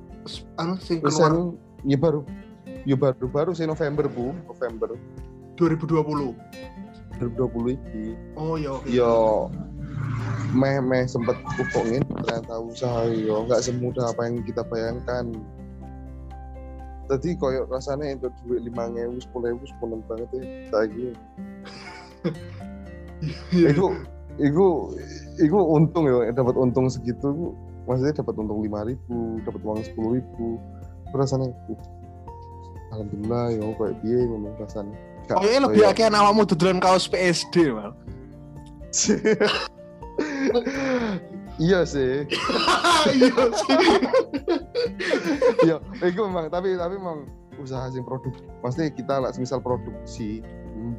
[0.57, 1.53] anu sing keluar.
[1.85, 2.24] Ya baru
[2.85, 4.33] ya baru baru sih November bu.
[4.48, 4.96] November.
[5.61, 6.33] 2020
[7.20, 8.96] 2020 ini oh ya okay.
[8.96, 9.53] yo
[10.57, 15.29] meh meh sempet pupungin ternyata usaha yo nggak semudah apa yang kita bayangkan.
[17.12, 20.42] Tadi koyok rasanya untuk duit lima ribu sepuluh ribu sepuluh banget ya.
[20.72, 21.07] Lagi
[23.53, 23.87] itu
[24.40, 24.96] itu
[25.37, 30.57] itu untung ya dapat untung segitu maksudnya dapat untung lima ribu dapat uang sepuluh ribu.
[31.11, 31.81] Rasanya uh,
[32.94, 34.94] alhamdulillah ya kayak dia ngomong rasanya
[35.31, 37.94] Kayaknya lebih akeh awakmu dodolan kaos PSD, Mal.
[41.62, 42.26] iya sih.
[43.00, 43.79] Iya sih.
[45.64, 47.31] Iya itu memang tapi tapi memang
[47.62, 48.33] usaha sing produk.
[48.61, 50.42] Pasti kita lah misal produksi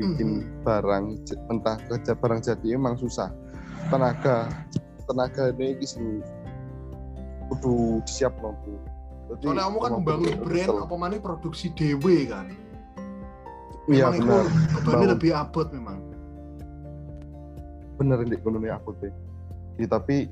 [0.01, 0.65] bikin mm-hmm.
[0.65, 1.05] barang
[1.53, 3.29] entah kerja barang jadi emang susah.
[3.93, 4.49] Tenaga
[5.05, 6.25] tenaga ini sih
[7.51, 8.91] kudu siap nopo
[9.39, 12.51] soalnya kamu kan membangun brand apa mana produksi dewe kan?
[13.87, 14.45] Iya benar.
[14.83, 16.03] benar lebih abot memang.
[17.95, 19.13] Bener di ekonomi abot deh
[19.79, 20.27] ya, tapi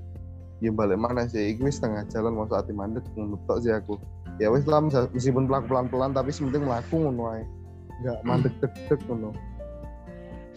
[0.60, 1.56] ya balik mana sih.
[1.56, 3.96] Iki setengah jalan masuk hati mandek ngono sih aku.
[4.40, 7.44] Ya wis lah meskipun pelaku pelan-pelan tapi sementing melaku ngono ae.
[8.00, 8.16] Hmm.
[8.24, 9.36] mandek deg-deg ngono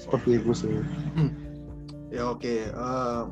[0.02, 0.74] seperti itu sih
[1.14, 1.30] hmm.
[2.10, 2.66] ya oke okay.
[2.74, 3.22] uh, eh,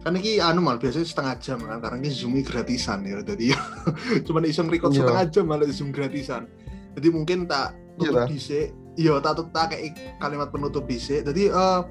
[0.00, 3.52] kan ini anu mal biasanya setengah jam kan karena ini zoom gratisan ya jadi
[4.26, 5.04] cuma iso record iya.
[5.04, 6.48] setengah jam malah zoom gratisan
[6.96, 11.84] jadi mungkin tak tutup iya iya tak tutup tak kayak kalimat penutup bisa jadi uh,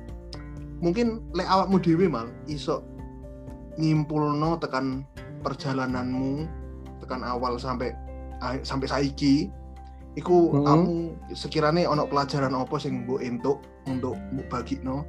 [0.80, 2.82] mungkin le awakmu dewi mal iso
[3.78, 5.06] nyimpulno tekan
[5.45, 6.47] perjalananmu
[7.04, 7.95] tekan awal sampai
[8.63, 9.52] sampai saiki
[10.17, 10.65] iku hmm.
[10.65, 10.89] kamu
[11.38, 15.06] sekiranya ono pelajaran apa sing mbok entuk untuk mbok bagino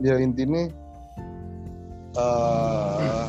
[0.00, 0.70] ya intinya
[2.16, 3.28] uh,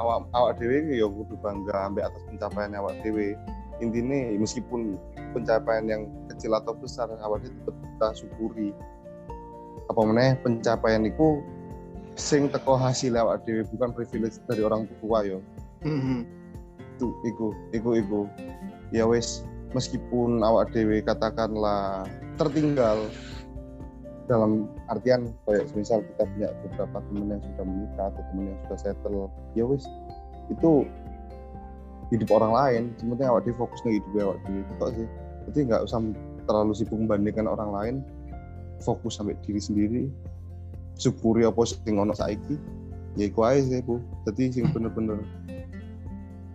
[0.00, 3.36] awak awak dewi ya kudu bangga ambil atas pencapaian awak dewi
[3.82, 4.96] intinya meskipun
[5.34, 8.70] pencapaian yang kecil atau besar awak tetap kita syukuri
[9.90, 11.42] apa meneh pencapaian itu
[12.14, 15.38] sing teko hasil lewat dewi bukan privilege dari orang tua yo
[15.82, 16.43] mm-hmm.
[16.94, 18.20] Itu iku iku iku
[18.94, 19.42] ya wes
[19.74, 22.06] meskipun awak dewi katakanlah
[22.38, 23.10] tertinggal
[24.30, 28.78] dalam artian kayak misal kita punya beberapa teman yang sudah menikah atau teman yang sudah
[28.80, 29.84] settle ya wes
[30.52, 30.86] itu
[32.12, 32.82] hidup orang lain.
[33.00, 35.06] Sebenarnya awak di fokus nih hidup awak di itu sih?
[35.50, 35.98] Jadi nggak usah
[36.44, 37.94] terlalu sibuk membandingkan orang lain
[38.82, 40.02] fokus sampai diri sendiri
[41.00, 42.56] syukuri apa sing ono saiki.
[43.14, 44.02] Ya iku aja sih bu.
[44.28, 45.22] Jadi sing bener-bener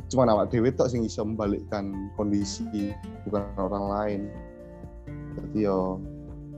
[0.10, 2.91] cuma awak dewi tok sing bisa membalikkan kondisi
[3.30, 4.22] bukan orang lain.
[5.38, 6.02] Jadi yo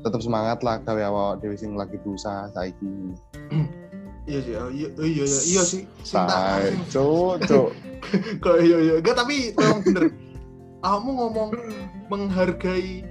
[0.02, 3.16] tetap semangat lah gawe awak dewi sing lagi berusaha saiki.
[4.30, 5.82] Iya sih iya oh, iya iya, iya sih.
[6.06, 6.62] Cinta
[6.94, 7.70] cok cok
[8.38, 8.94] kok iya iya.
[9.02, 10.04] Enggak tapi memang bener.
[10.82, 11.50] Kamu ngomong
[12.06, 13.02] menghargai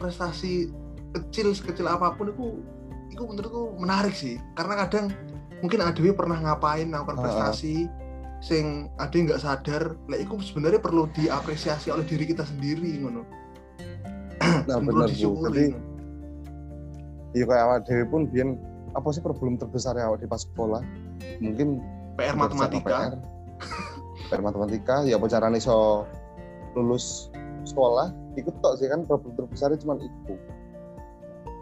[0.00, 0.72] prestasi
[1.12, 2.64] kecil sekecil apa pun itu
[3.12, 4.40] itu menurutku menarik sih.
[4.56, 5.12] Karena kadang
[5.60, 8.07] mungkin Adewi pernah ngapain melakukan prestasi uh.
[8.38, 13.22] Sing ada nggak sadar lah itu sebenarnya perlu diapresiasi oleh diri kita sendiri ngono.
[14.70, 15.50] Nah benar bu.
[15.50, 15.74] jadi
[17.34, 18.54] iya kayak awak Dewi pun biar
[18.94, 20.80] apa sih problem terbesar ya awak di pas sekolah?
[21.42, 21.82] Mungkin
[22.14, 23.12] PR matematika.
[23.12, 23.14] PR,
[24.30, 26.06] PR matematika ya apa caranya so
[26.78, 27.28] lulus
[27.66, 28.14] sekolah?
[28.38, 30.34] Ikut tok sih kan problem terbesarnya cuma itu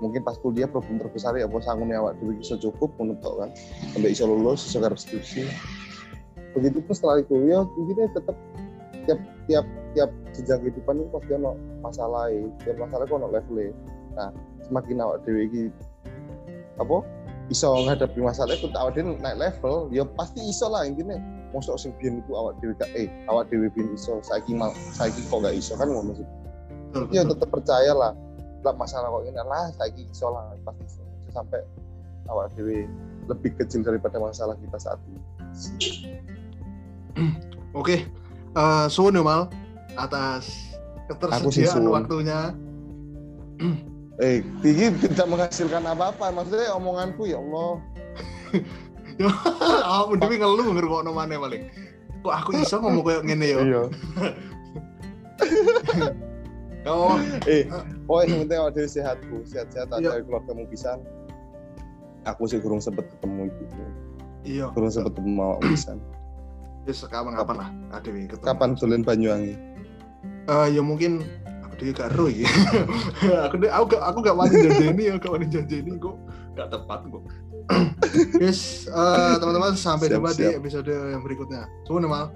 [0.05, 3.51] mungkin pas kuliah problem terbesar ya apa sanggupnya awak dhewe bisa cukup menutup kan?
[3.97, 5.49] Sampai bisa lulus bisa skripsi
[6.57, 8.37] begitu pun setelah kuliah mungkin tetap
[9.05, 11.53] tiap tiap tiap jenjang kehidupan itu pasti ono
[11.85, 12.33] masalah
[12.65, 13.57] tiap masalah kok ono level
[14.17, 14.33] nah
[14.65, 15.63] semakin awak dhewe iki
[16.81, 17.05] apa
[17.47, 21.15] bisa menghadapi masalah itu awak dhewe naik level ya pasti iso lah intinya.
[21.55, 25.23] Mosok sing biyen iku awak dhewe gak eh awak dhewe biyen iso saiki mal saiki
[25.31, 26.27] kok gak iso kan ngono sih.
[27.15, 28.13] Ya tetap percaya lah.
[28.67, 31.03] Lah masalah kok ini lah saiki iso lah pasti iso.
[31.31, 31.63] Sampai
[32.27, 32.91] awak dhewe
[33.31, 35.21] lebih kecil daripada masalah kita saat ini.
[37.77, 37.99] Oke, okay.
[38.57, 39.49] uh, suwun ya, mal
[39.97, 40.77] atas
[41.09, 42.53] ketersediaan waktunya.
[44.25, 46.33] eh, tinggi tidak menghasilkan apa-apa.
[46.33, 47.81] Maksudnya omonganku ya Allah.
[49.89, 51.73] oh, mending ngeluh ngerokok mana paling.
[52.21, 53.59] Kok aku iso ngomong kayak ngene ya?
[53.65, 53.83] Iya.
[56.87, 57.19] Oh,
[57.51, 57.67] eh,
[58.07, 60.95] oh yang penting ada sehatku, sehat-sehat ada keluarga kamu bisa.
[62.23, 63.65] Aku sih kurang sempet ketemu itu.
[64.47, 64.71] Iya.
[64.71, 65.59] Kurang sempet ketemu mau
[66.87, 68.47] Ya kapan-kapan lah, ada ketemu.
[68.47, 69.59] Kapan tulen Banyuwangi?
[70.47, 71.27] Eh, uh, ya mungkin
[71.67, 72.47] aku dia gak ya.
[73.51, 76.15] aku aku gak aku gak wani janjeni ya, gak wani janjeni kok
[76.55, 77.23] gak tepat kok.
[78.39, 81.67] Yes, uh, teman-teman sampai jumpa di episode yang berikutnya.
[81.83, 82.27] Semua mal.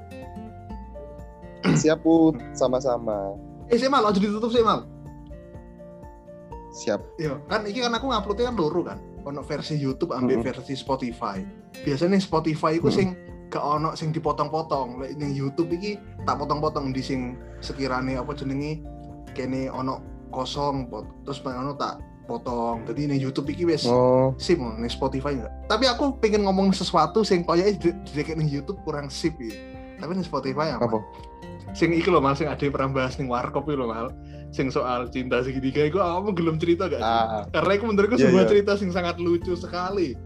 [1.62, 3.38] Siap put, sama-sama.
[3.70, 4.90] Eh sih mal, aja ditutup sih mal.
[6.74, 7.00] Siap.
[7.22, 8.98] Iya, kan ini kan aku nguploadnya kan loro kan.
[9.22, 10.48] Ono versi YouTube ambil mm -hmm.
[10.50, 11.38] versi Spotify.
[11.86, 12.98] Biasanya Spotify itu mm -hmm.
[12.98, 13.08] sing
[13.50, 15.02] gak ono sing dipotong-potong.
[15.02, 18.80] Lek ning YouTube iki tak potong-potong di sing sekiranya apa jenenge
[19.34, 20.86] kene ono kosong
[21.26, 21.98] terus ono tak
[22.30, 22.86] potong.
[22.86, 24.32] Jadi ning YouTube iki wis oh.
[24.38, 25.52] sip ning Spotify enggak.
[25.66, 29.52] Tapi aku pengen ngomong sesuatu sing koyoke di, di, di, YouTube kurang sip ya.
[29.98, 30.86] Tapi ning Spotify apa?
[30.86, 30.98] apa?
[31.70, 34.10] sing iki loh mal sing ada pernah bahas ning warkop itu loh mal
[34.50, 37.06] sing soal cinta segitiga itu kamu belum cerita gak sih?
[37.06, 38.50] Ah, karena itu menurutku yeah, sebuah yeah.
[38.50, 40.18] cerita sing sangat lucu sekali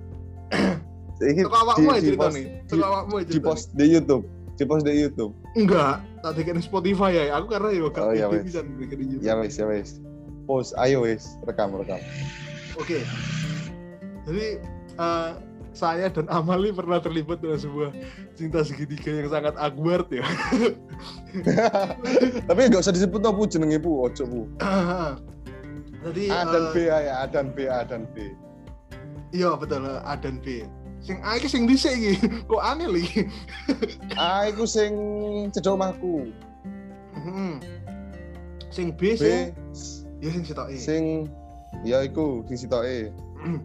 [1.19, 4.25] Suka awakmu aja cerita nih Suka awakmu aja Di post di Youtube.
[4.55, 5.33] Di post di Youtube.
[5.55, 7.37] Enggak Tak di Spotify ya.
[7.37, 8.49] Aku karena ya Oh iya wes.
[9.21, 10.01] Ya wes ya wes.
[10.49, 11.37] Post ayo wes.
[11.45, 12.01] Rekam rekam.
[12.81, 13.05] Oke.
[14.25, 14.47] Jadi
[14.97, 15.37] uh,
[15.75, 17.91] saya dan Amali pernah terlibat dalam sebuah
[18.39, 20.25] cinta segitiga yang sangat awkward ya.
[22.49, 24.41] Tapi nggak usah disebut apa jenenge bu, ojo bu.
[26.09, 28.33] Jadi A dan B ya, A dan B, A dan B.
[29.35, 30.63] Iya betul, A dan B.
[31.05, 32.13] Sing A iki sing dhisik iki.
[32.49, 33.29] Kok aneh lagi.
[34.17, 34.93] A iku sing
[35.53, 36.33] cedok omahku.
[37.13, 37.61] Hmm.
[38.73, 39.53] Sing B, B sing
[40.19, 40.75] ya sing sitoke.
[40.81, 41.29] Sing
[41.85, 43.13] ya iku sing sitoke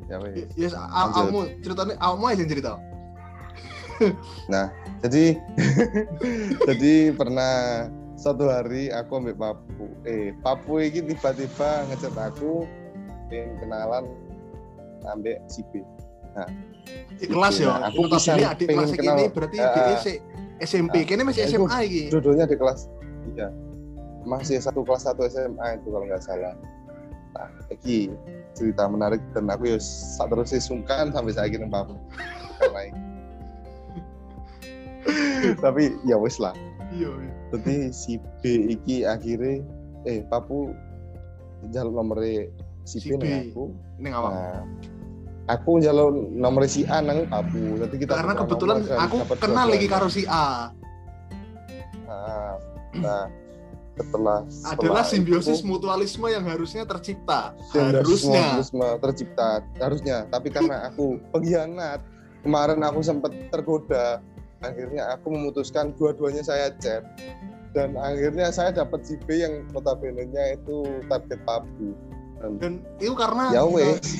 [0.09, 0.73] ya wes yes
[1.15, 2.73] kamu ceritanya kamu aja yang cerita
[4.53, 4.65] nah
[5.05, 5.37] jadi
[6.67, 7.87] jadi pernah
[8.19, 12.67] satu hari aku ambil papu eh papu ini tiba-tiba ngechat aku
[13.31, 14.03] pengen kenalan
[15.07, 15.83] ambil si B
[16.35, 16.47] nah
[17.19, 17.67] kelas ya.
[17.67, 20.13] nah, aku bisa adik kelas ini berarti uh, di
[20.63, 20.95] SMP.
[21.01, 22.87] Uh, kini masih SMA lagi duduknya di kelas
[23.35, 23.49] iya.
[24.27, 26.53] Masih satu kelas satu SMA itu kalau nggak salah.
[27.33, 28.11] Nah lagi
[28.53, 31.95] cerita menarik dan aku ya saat terus sungkan sampai saya kira papu
[35.63, 36.53] tapi ya wes lah.
[36.91, 37.33] Iya, iya.
[37.53, 39.63] Jadi si B iki akhirnya
[40.05, 40.73] eh papu
[41.71, 42.19] jalur nomor
[42.87, 43.51] si, si B, B.
[43.51, 43.75] aku.
[43.99, 44.63] ini apa nah,
[45.49, 50.05] aku jalur nomor si A nang papu jadi kita karena kebetulan aku kenal lagi karo
[50.05, 50.69] si A.
[52.05, 52.53] Nah,
[53.01, 53.23] nah
[53.99, 57.51] setelah, setelah adalah simbiosis itu, mutualisme yang harusnya tercipta.
[57.75, 58.55] Harusnya.
[58.55, 59.49] mutualisme tercipta
[59.81, 60.17] harusnya.
[60.31, 61.99] Tapi karena aku pengkhianat
[62.45, 64.23] kemarin aku sempat tergoda.
[64.63, 67.03] Akhirnya aku memutuskan dua-duanya saya chat.
[67.75, 71.93] Dan akhirnya saya dapat si B yang notabene-nya itu target pabu
[72.39, 72.73] dan,
[73.03, 73.63] itu karena ya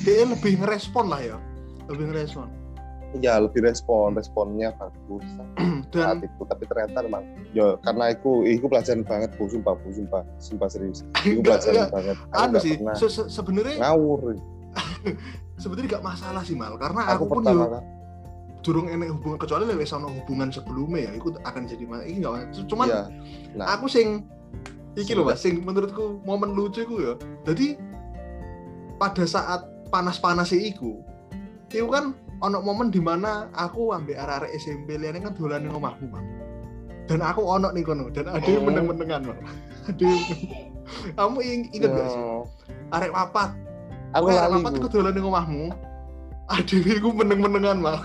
[0.04, 1.36] dia lebih ngerespon lah ya.
[1.88, 2.48] Lebih ngerespon.
[3.18, 4.14] Ya lebih respon.
[4.14, 5.26] Responnya bagus.
[5.90, 9.50] Dan saat itu tapi ternyata memang ya karena aku aku pelajaran banget bu.
[9.50, 9.88] Sumpah bu.
[9.90, 10.22] Sumpah.
[10.38, 11.02] Sumpah serius.
[11.18, 12.16] Aku pelajaran banget.
[12.30, 14.38] Anu sih se -se sebenarnya ngawur.
[15.62, 16.78] sebenarnya gak masalah sih mal.
[16.78, 17.82] Karena aku, aku pun juga
[18.60, 22.52] durung enek hubungan kecuali lewat sama hubungan sebelumnya ya itu akan jadi mana ini nggak
[22.68, 23.02] cuman ya.
[23.56, 24.28] nah, aku sing
[25.00, 27.12] iki loh sing menurutku momen lucu itu ya
[27.48, 27.80] jadi
[29.00, 31.00] pada saat panas-panas iku
[31.72, 32.12] itu kan
[32.44, 36.26] ono momen di mana aku ambil arah-arah SMP liane kan dolan ning omahmu Bang.
[37.08, 38.66] dan aku ono nih kono dan ada yang oh.
[38.68, 39.40] meneng-menengan Bang.
[39.88, 40.08] ada
[41.18, 41.38] kamu
[41.72, 42.22] ingat gak sih?
[42.90, 43.50] Arek papat.
[44.14, 45.64] Aku arek papat aku dolan ning omahmu.
[46.50, 48.02] Ada yang meneng-menengan Bang.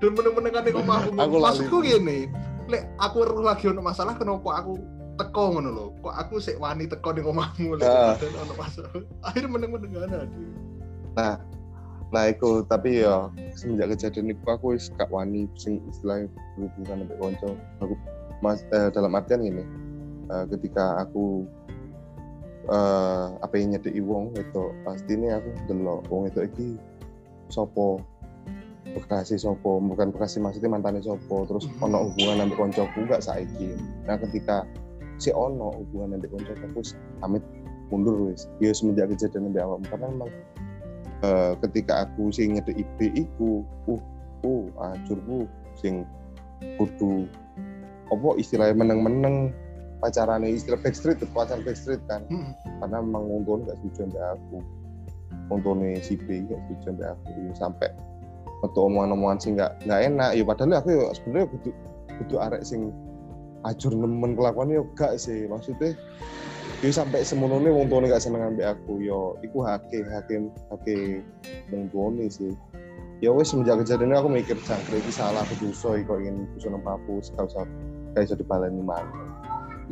[0.00, 2.28] Dan meneng-menengan ning omahmu maksudku gini
[2.70, 4.78] lek aku lagi ono masalah kenapa aku
[5.20, 5.86] teko ngono lho.
[6.00, 7.84] Kok aku sik wani teko ning omahmu lho.
[7.84, 8.16] Uh.
[8.16, 8.90] Dan ono masalah.
[9.28, 10.24] Akhir meneng-meneng ana.
[11.14, 11.34] Nah,
[12.08, 17.16] nah iku tapi ya semenjak kejadian itu aku wis gak wani sing istilahnya berhubungan sampai
[17.20, 17.50] konco.
[17.84, 17.94] Aku
[18.40, 19.64] mas eh, dalam artian ini
[20.32, 21.44] eh, ketika aku
[22.68, 26.68] eh, apa yang nyedeki wong itu pasti ini aku delok wong itu iki
[27.52, 28.00] sopo
[28.90, 31.86] bekasi sopo bukan bekasi maksudnya mantannya sopo terus mm -hmm.
[31.86, 33.76] ono hubungan sampai koncoku gak saiki
[34.08, 34.64] nah ketika
[35.20, 36.80] si ono hubungan nanti konco aku
[37.22, 37.44] amit
[37.92, 38.48] mundur wis.
[38.58, 40.30] Ya semenjak kejadian di awam karena memang
[41.22, 44.02] uh, ketika aku sing nyedek IB iku uh
[44.46, 45.44] uh acurku
[45.76, 46.08] sing
[46.80, 47.28] kudu
[48.10, 49.54] apa istilahnya meneng-meneng
[50.00, 52.24] pacaran istilah backstreet pacar backstreet kan.
[52.32, 52.56] Hmm.
[52.80, 54.58] karena memang untung gak setuju sampai aku.
[55.52, 57.26] Untungnya si B gak setuju sampai aku.
[57.36, 57.88] Ya, sampai
[58.64, 60.30] waktu omongan-omongan sih nggak nggak enak.
[60.34, 61.74] Ya padahal aku ya sebenarnya butuh
[62.20, 62.90] butuh arek sing
[63.66, 65.48] ajur nemen kelakuannya yo gak sih.
[65.50, 65.96] Maksudnya
[66.80, 70.96] yo sampai semono nih wong tuane gak seneng ambek aku yo iku hake hake hake
[71.68, 72.52] wong tuane sih.
[73.20, 76.80] Ya wes semenjak kejadian aku mikir jangkrik iki salah aku dosa kok ingin dosa nang
[76.80, 77.68] papu gak usah
[78.16, 79.12] gak iso dibaleni mana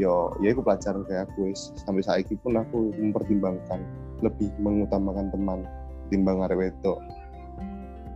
[0.00, 3.84] yo ya iku pelajaran kayak aku wes sampai saat ini pun aku mempertimbangkan
[4.24, 5.60] lebih mengutamakan teman
[6.08, 6.98] timbang arek wedok.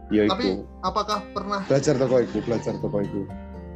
[0.08, 3.22] Ya tapi apakah pernah belajar toko iku belajar toko iku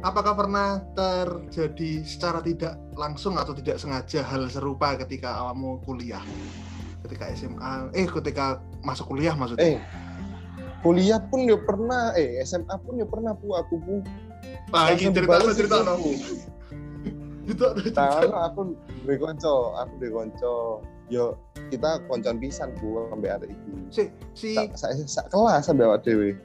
[0.07, 6.23] apakah pernah terjadi secara tidak langsung atau tidak sengaja hal serupa ketika awakmu kuliah?
[7.03, 9.75] Ketika SMA eh ketika masuk kuliah maksudnya?
[9.75, 9.79] Eh
[10.79, 13.95] kuliah pun ya pernah eh SMA pun ya pernah bu aku bu.
[14.71, 16.11] Ah ini cerita apa cerita aku
[17.47, 17.63] itu
[17.95, 18.75] nah, aku
[19.07, 20.55] dari konco aku dari konco.
[21.07, 21.39] Yo
[21.71, 23.87] kita koncan pisan bu sampai hari ini.
[23.87, 24.93] Si si saya
[25.31, 26.35] kelas sampai awak dewi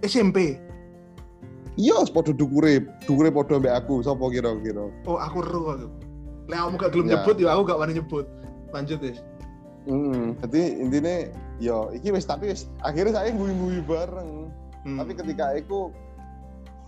[0.00, 0.56] SMP
[1.76, 5.88] iya podo dukure dukure podo mbak aku sapa kira-kira oh aku ro aku
[6.46, 7.10] lek kamu gak gelem ya.
[7.16, 8.26] nyebut ya aku gak wani nyebut
[8.72, 9.14] lanjut ya
[9.86, 11.30] Hmm, jadi intinya
[11.62, 14.50] yo iki wis tapi wis akhirnya saya nguyi-nguyi bareng.
[14.82, 14.98] Hmm.
[14.98, 15.94] Tapi ketika aku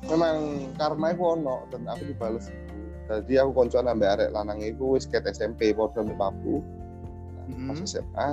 [0.06, 2.50] memang karma aku ono dan aku dibales
[3.08, 6.60] jadi aku koncoan ambek arek lanang iku wis ket SMP padha mbek papu
[7.48, 7.72] hmm.
[7.72, 8.28] pas SMA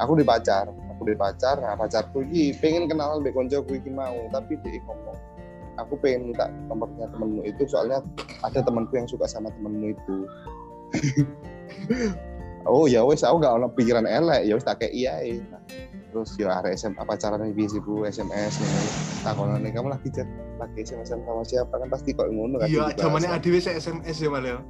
[0.00, 4.80] aku dipacar aku dipacar nah pacarku iki pengen kenal mbek koncoku iki mau tapi dia
[4.88, 5.18] ngomong
[5.80, 8.04] aku pengen minta nomornya temenmu itu soalnya
[8.44, 10.16] ada temanku yang suka sama temenmu itu.
[12.62, 14.46] Oh ya wes aku gak ada pikiran elek.
[14.46, 15.18] Ya wes tak kayak iya
[15.50, 15.58] nah,
[16.14, 18.90] terus ya hari SMA pacaran nih sih bu SMS nih.
[19.26, 20.28] Tak kalau nih kamu lagi chat
[20.62, 21.74] lagi SMS sama siapa?
[21.74, 24.62] Kan pasti kok ngono kan iya zamannya adi wes SMS ya malah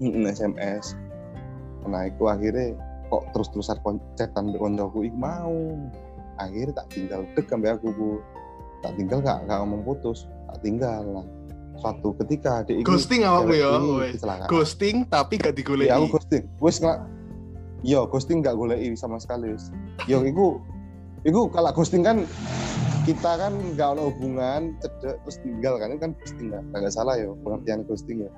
[0.00, 0.96] hmm, SMS
[1.88, 2.76] nah itu akhirnya
[3.08, 3.78] kok terus terusan
[4.16, 5.76] chatan koncoku ik mau.
[6.38, 8.10] Akhirnya tak tinggal dek sampai aku bu
[8.82, 11.02] tak tinggal gak gak ngomong putus tak tinggal.
[11.02, 11.26] Lah
[11.78, 13.78] suatu ketika adik ghosting apa ya
[14.50, 15.90] ghosting tapi gak digoleki.
[15.90, 16.42] Ya aku ghosting.
[16.58, 16.98] Wes nggak
[17.86, 19.54] yo ghosting gak goleki sama sekali
[20.10, 20.58] yo iku
[21.22, 22.26] iku kalau ghosting kan
[23.06, 27.14] kita kan nggak ada hubungan cedek terus tinggal kan itu kan ghosting kan nggak salah
[27.16, 28.30] ya pengertian ghosting ya.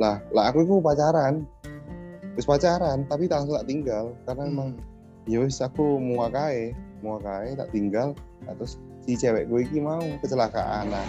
[0.00, 1.44] Lah lah aku itu pacaran
[2.32, 4.52] terus pacaran tapi tak tak tinggal karena hmm.
[4.56, 4.68] emang
[5.28, 6.72] ya wis aku muakai
[7.04, 8.16] muakai tak tinggal
[8.48, 10.90] nah, terus si cewek gue ini mau kecelakaan.
[10.90, 11.06] Nah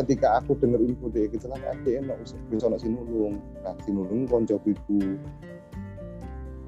[0.00, 2.18] ketika aku dengar info dia kecelakaan dia enak
[2.50, 3.38] bisa nak sinulung.
[3.62, 5.18] Nah sinulung koncoku itu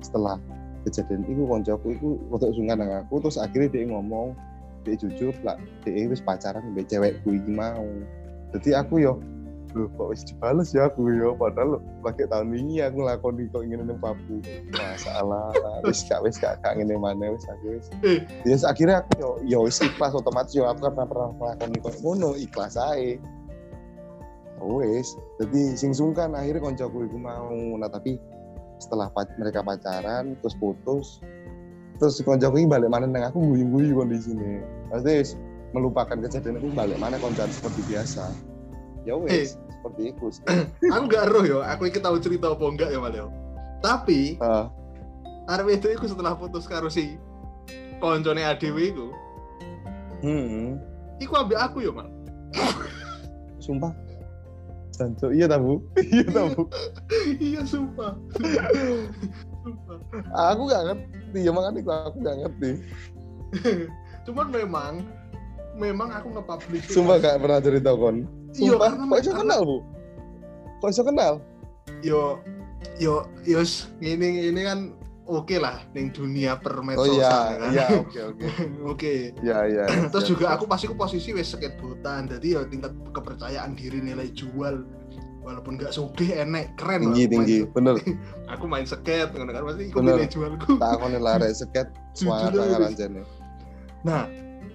[0.02, 0.38] setelah
[0.86, 4.34] kejadian itu koncoku itu waktu sungkan dengan aku terus akhirnya dia ngomong
[4.82, 5.54] dia jujur lah
[5.86, 7.86] dia wis pacaran sama cewek gue ini mau.
[8.52, 9.18] Jadi aku yo
[9.74, 11.32] loh kok wis dibales ya aku ya?
[11.36, 14.38] Padahal pakai tahun ini aku ngelakoni kok ingin nang papu.
[14.76, 15.52] Masalah.
[15.82, 17.86] Wis gak wis gak gak ngene mana wis aku wis.
[18.04, 18.20] Eh.
[18.44, 22.36] ya akhirnya aku yo yo wis ikhlas otomatis yo aku kan pernah ngelakoni kok ngono
[22.36, 23.16] ikhlas ae.
[24.62, 25.18] Wis.
[25.42, 27.56] Jadi sing sungkan akhirnya koncoku iku mau.
[27.76, 28.20] Nah tapi
[28.82, 29.08] setelah
[29.38, 31.22] mereka pacaran terus putus
[32.02, 34.58] terus koncoku ini balik mana neng aku guyu-guyu kondisinya
[34.90, 35.38] pasti
[35.70, 38.26] melupakan kejadian itu balik mana koncoku seperti biasa
[39.02, 40.26] ya wes eh, seperti itu
[40.94, 43.28] aku gak roh ya aku iki tahu cerita apa enggak ya Maleo
[43.82, 44.70] tapi uh.
[45.50, 47.18] arep itu aku setelah putus karo si
[47.98, 49.06] koncone ADW iku.
[50.22, 50.78] Hmm.
[51.18, 52.06] iku ambil aku ya mal
[53.62, 53.94] sumpah?
[54.92, 55.82] Sancho iya tabu
[56.14, 56.66] iya tabu
[57.46, 58.12] iya sumpah.
[59.62, 59.98] Sumpah.
[60.52, 61.80] Aku gak ngerti ya makanya
[62.10, 62.70] aku gak ngerti.
[64.26, 64.92] Cuman memang
[65.78, 69.78] memang aku nge-publish sumpah gak pernah cerita kon Iya, karena kok iso kenal, Bu?
[70.84, 71.32] Kok iso kenal?
[72.04, 72.40] Yo
[72.98, 73.62] yo yo
[74.02, 74.92] ini ini kan
[75.24, 77.70] oke okay lah ning dunia permedsosan oh, iya, kan.
[77.72, 78.46] Iya, oke oke.
[78.92, 79.14] Oke.
[79.40, 79.84] Iya iya.
[80.12, 84.84] Terus juga aku pasti aku posisi wis butan, jadi ya tingkat kepercayaan diri nilai jual
[85.42, 87.98] walaupun gak sugih enek keren tinggi tinggi bener
[88.46, 93.26] aku main seket ngono kan pasti ikut nilai jualku tak aku lare seket semangat tangan
[94.06, 94.30] nah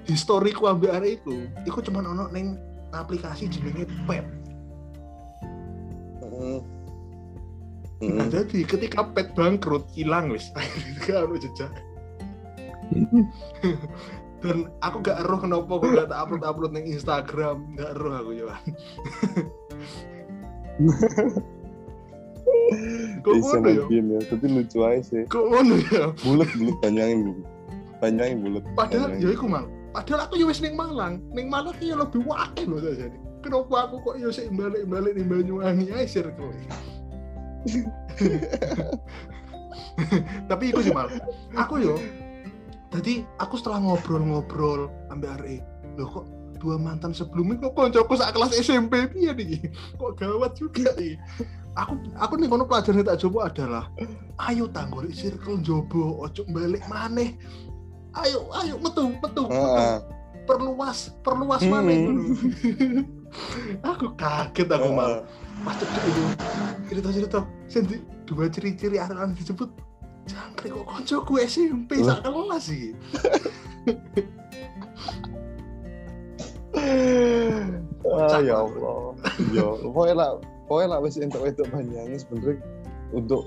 [0.07, 2.59] historiku ambil hari itu itu cuma ono neng
[2.93, 4.25] aplikasi jenenge Pet.
[6.21, 6.61] Mm.
[7.97, 10.53] Nah, jadi ketika Pet bangkrut hilang wis
[11.03, 11.71] gak jejak.
[14.37, 18.31] Dan aku gak eruh kenapa aku gak tak upload upload neng Instagram gak eruh aku
[18.37, 18.53] ya.
[23.25, 23.83] Kok ngono ya?
[23.89, 24.19] ya?
[24.29, 25.25] Tapi lucu aja sih.
[25.25, 26.13] Kok ngono ya?
[26.21, 27.41] Bulat bulat panjangin
[27.97, 28.63] panjangin bulat.
[28.77, 29.65] Padahal ya iku mal
[29.95, 31.23] padahal aku ya wis ning Malang.
[31.31, 33.17] Ning Malang ya lebih wakil loh jadi.
[33.43, 36.51] Kenapa aku kok ya sih balik-balik ning Banyuwangi ae circle
[40.47, 41.11] tapi itu sih mal.
[41.57, 41.99] Aku yo
[42.91, 45.59] tadi aku setelah ngobrol-ngobrol ambil RE
[45.99, 46.25] loh kok
[46.57, 49.69] dua mantan sebelumnya kok koncoku saat kelas SMP dia nih
[49.99, 51.19] kok gawat juga nih
[51.77, 53.85] aku aku nih kono pelajaran tak coba adalah
[54.49, 57.37] ayo tanggul circle jobo ojo balik maneh
[58.25, 60.01] ayo ayo metu metu, uh.
[60.47, 61.71] perluas perluas hmm.
[61.71, 61.93] mana
[63.93, 64.95] aku kaget aku uh.
[64.95, 65.21] malah
[65.65, 66.23] pas itu
[66.87, 69.69] cerita cerita sendiri dua ciri-ciri anak disebut
[70.27, 72.05] jangkrik kok konco gue SMP uh.
[72.13, 72.93] sak kelas sih
[78.07, 79.15] ah, ya Allah
[79.53, 80.29] ya pokoknya lah
[80.69, 82.61] pokoknya lah wes untuk itu banyaknya sebenarnya
[83.15, 83.43] untuk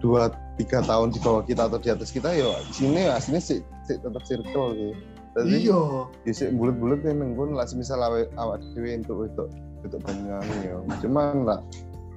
[0.00, 3.40] dua tiga tahun di bawah kita atau di atas kita ya di sini ya aslinya
[3.40, 4.96] sih, sih tetap circle gitu.
[5.30, 5.80] Jadi, iya.
[6.26, 9.44] Ya sih bulat-bulat ya nenggun lah misal awak awak dewi untuk itu
[9.86, 10.76] itu banyak ya.
[11.00, 11.60] Cuman lah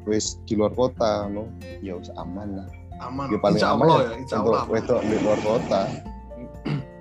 [0.09, 1.47] wes di luar kota no
[1.79, 2.67] ya wis aman lah.
[3.05, 3.29] Aman.
[3.29, 4.63] Ya paling insya aman Allah ya, ya insya Allah.
[4.65, 5.81] Untuk di luar kota.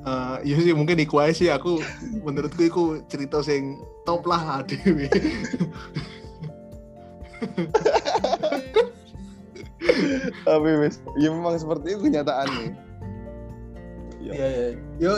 [0.00, 1.76] Uh, iya sih mungkin iku sih aku
[2.24, 3.76] menurutku iku cerita sing
[4.08, 5.12] top lah dewi.
[10.46, 12.66] tapi wis ya memang seperti itu kenyataannya.
[14.20, 14.32] Iya.
[14.32, 14.48] Iya
[15.00, 15.12] yo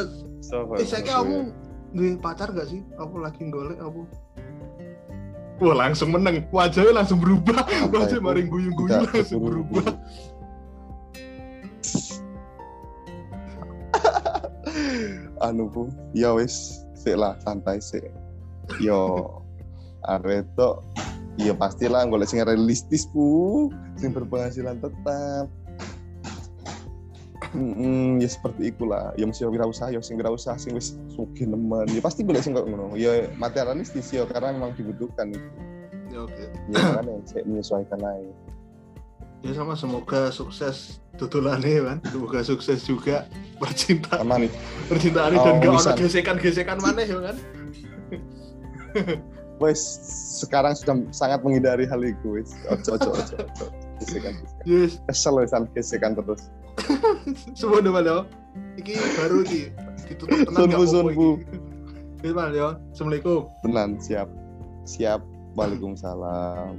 [0.79, 1.53] eh saya kamu
[1.93, 2.83] duwe pacar gak sih?
[2.97, 4.07] Aku lagi golek aku
[5.63, 7.63] Wah langsung menang, wajahnya langsung berubah,
[7.95, 9.95] wajah maring guyung-guyung langsung berubah.
[15.47, 15.87] anu bu,
[16.19, 18.03] ya wis, sik lah santai sih.
[18.83, 19.23] Yo,
[20.07, 20.83] areto
[21.41, 23.69] iya pastilah golek sing realistis bu.
[23.97, 25.47] Sing berpenghasilan tetap.
[27.53, 29.13] Mm, ya seperti itulah.
[29.21, 31.89] Ya mesti wira usaha ya sing wira usaha sing wis sugih nemen.
[31.93, 32.97] Ya pasti boleh sing kok ngono.
[32.97, 35.49] Ya materialistis ya karena memang dibutuhkan itu.
[36.13, 36.33] Ya oke.
[36.33, 36.49] Okay.
[36.73, 38.33] ya kan yang saya menyesuaikan aja
[39.43, 43.27] ya sama semoga sukses tutulannya kan semoga sukses juga
[43.59, 44.23] percintaan.
[44.23, 44.47] Aman.
[44.87, 47.37] percintaan oh, dan gak ada gesekan-gesekan mana ya kan
[49.63, 49.81] wes
[50.43, 53.37] sekarang sudah sangat menghindari hal itu wes ojo ojo ojo
[54.03, 54.35] gesekan
[54.67, 56.51] yes kesel wesan gesekan terus
[57.59, 58.17] semua udah mana
[58.75, 59.71] iki baru di
[60.11, 61.31] ditutup tenang sunbu sunbu
[62.23, 62.69] Gimana ya?
[62.95, 63.51] Assalamualaikum.
[63.67, 64.31] Tenan siap.
[64.87, 65.21] Siap.
[65.59, 66.79] Waalaikumsalam.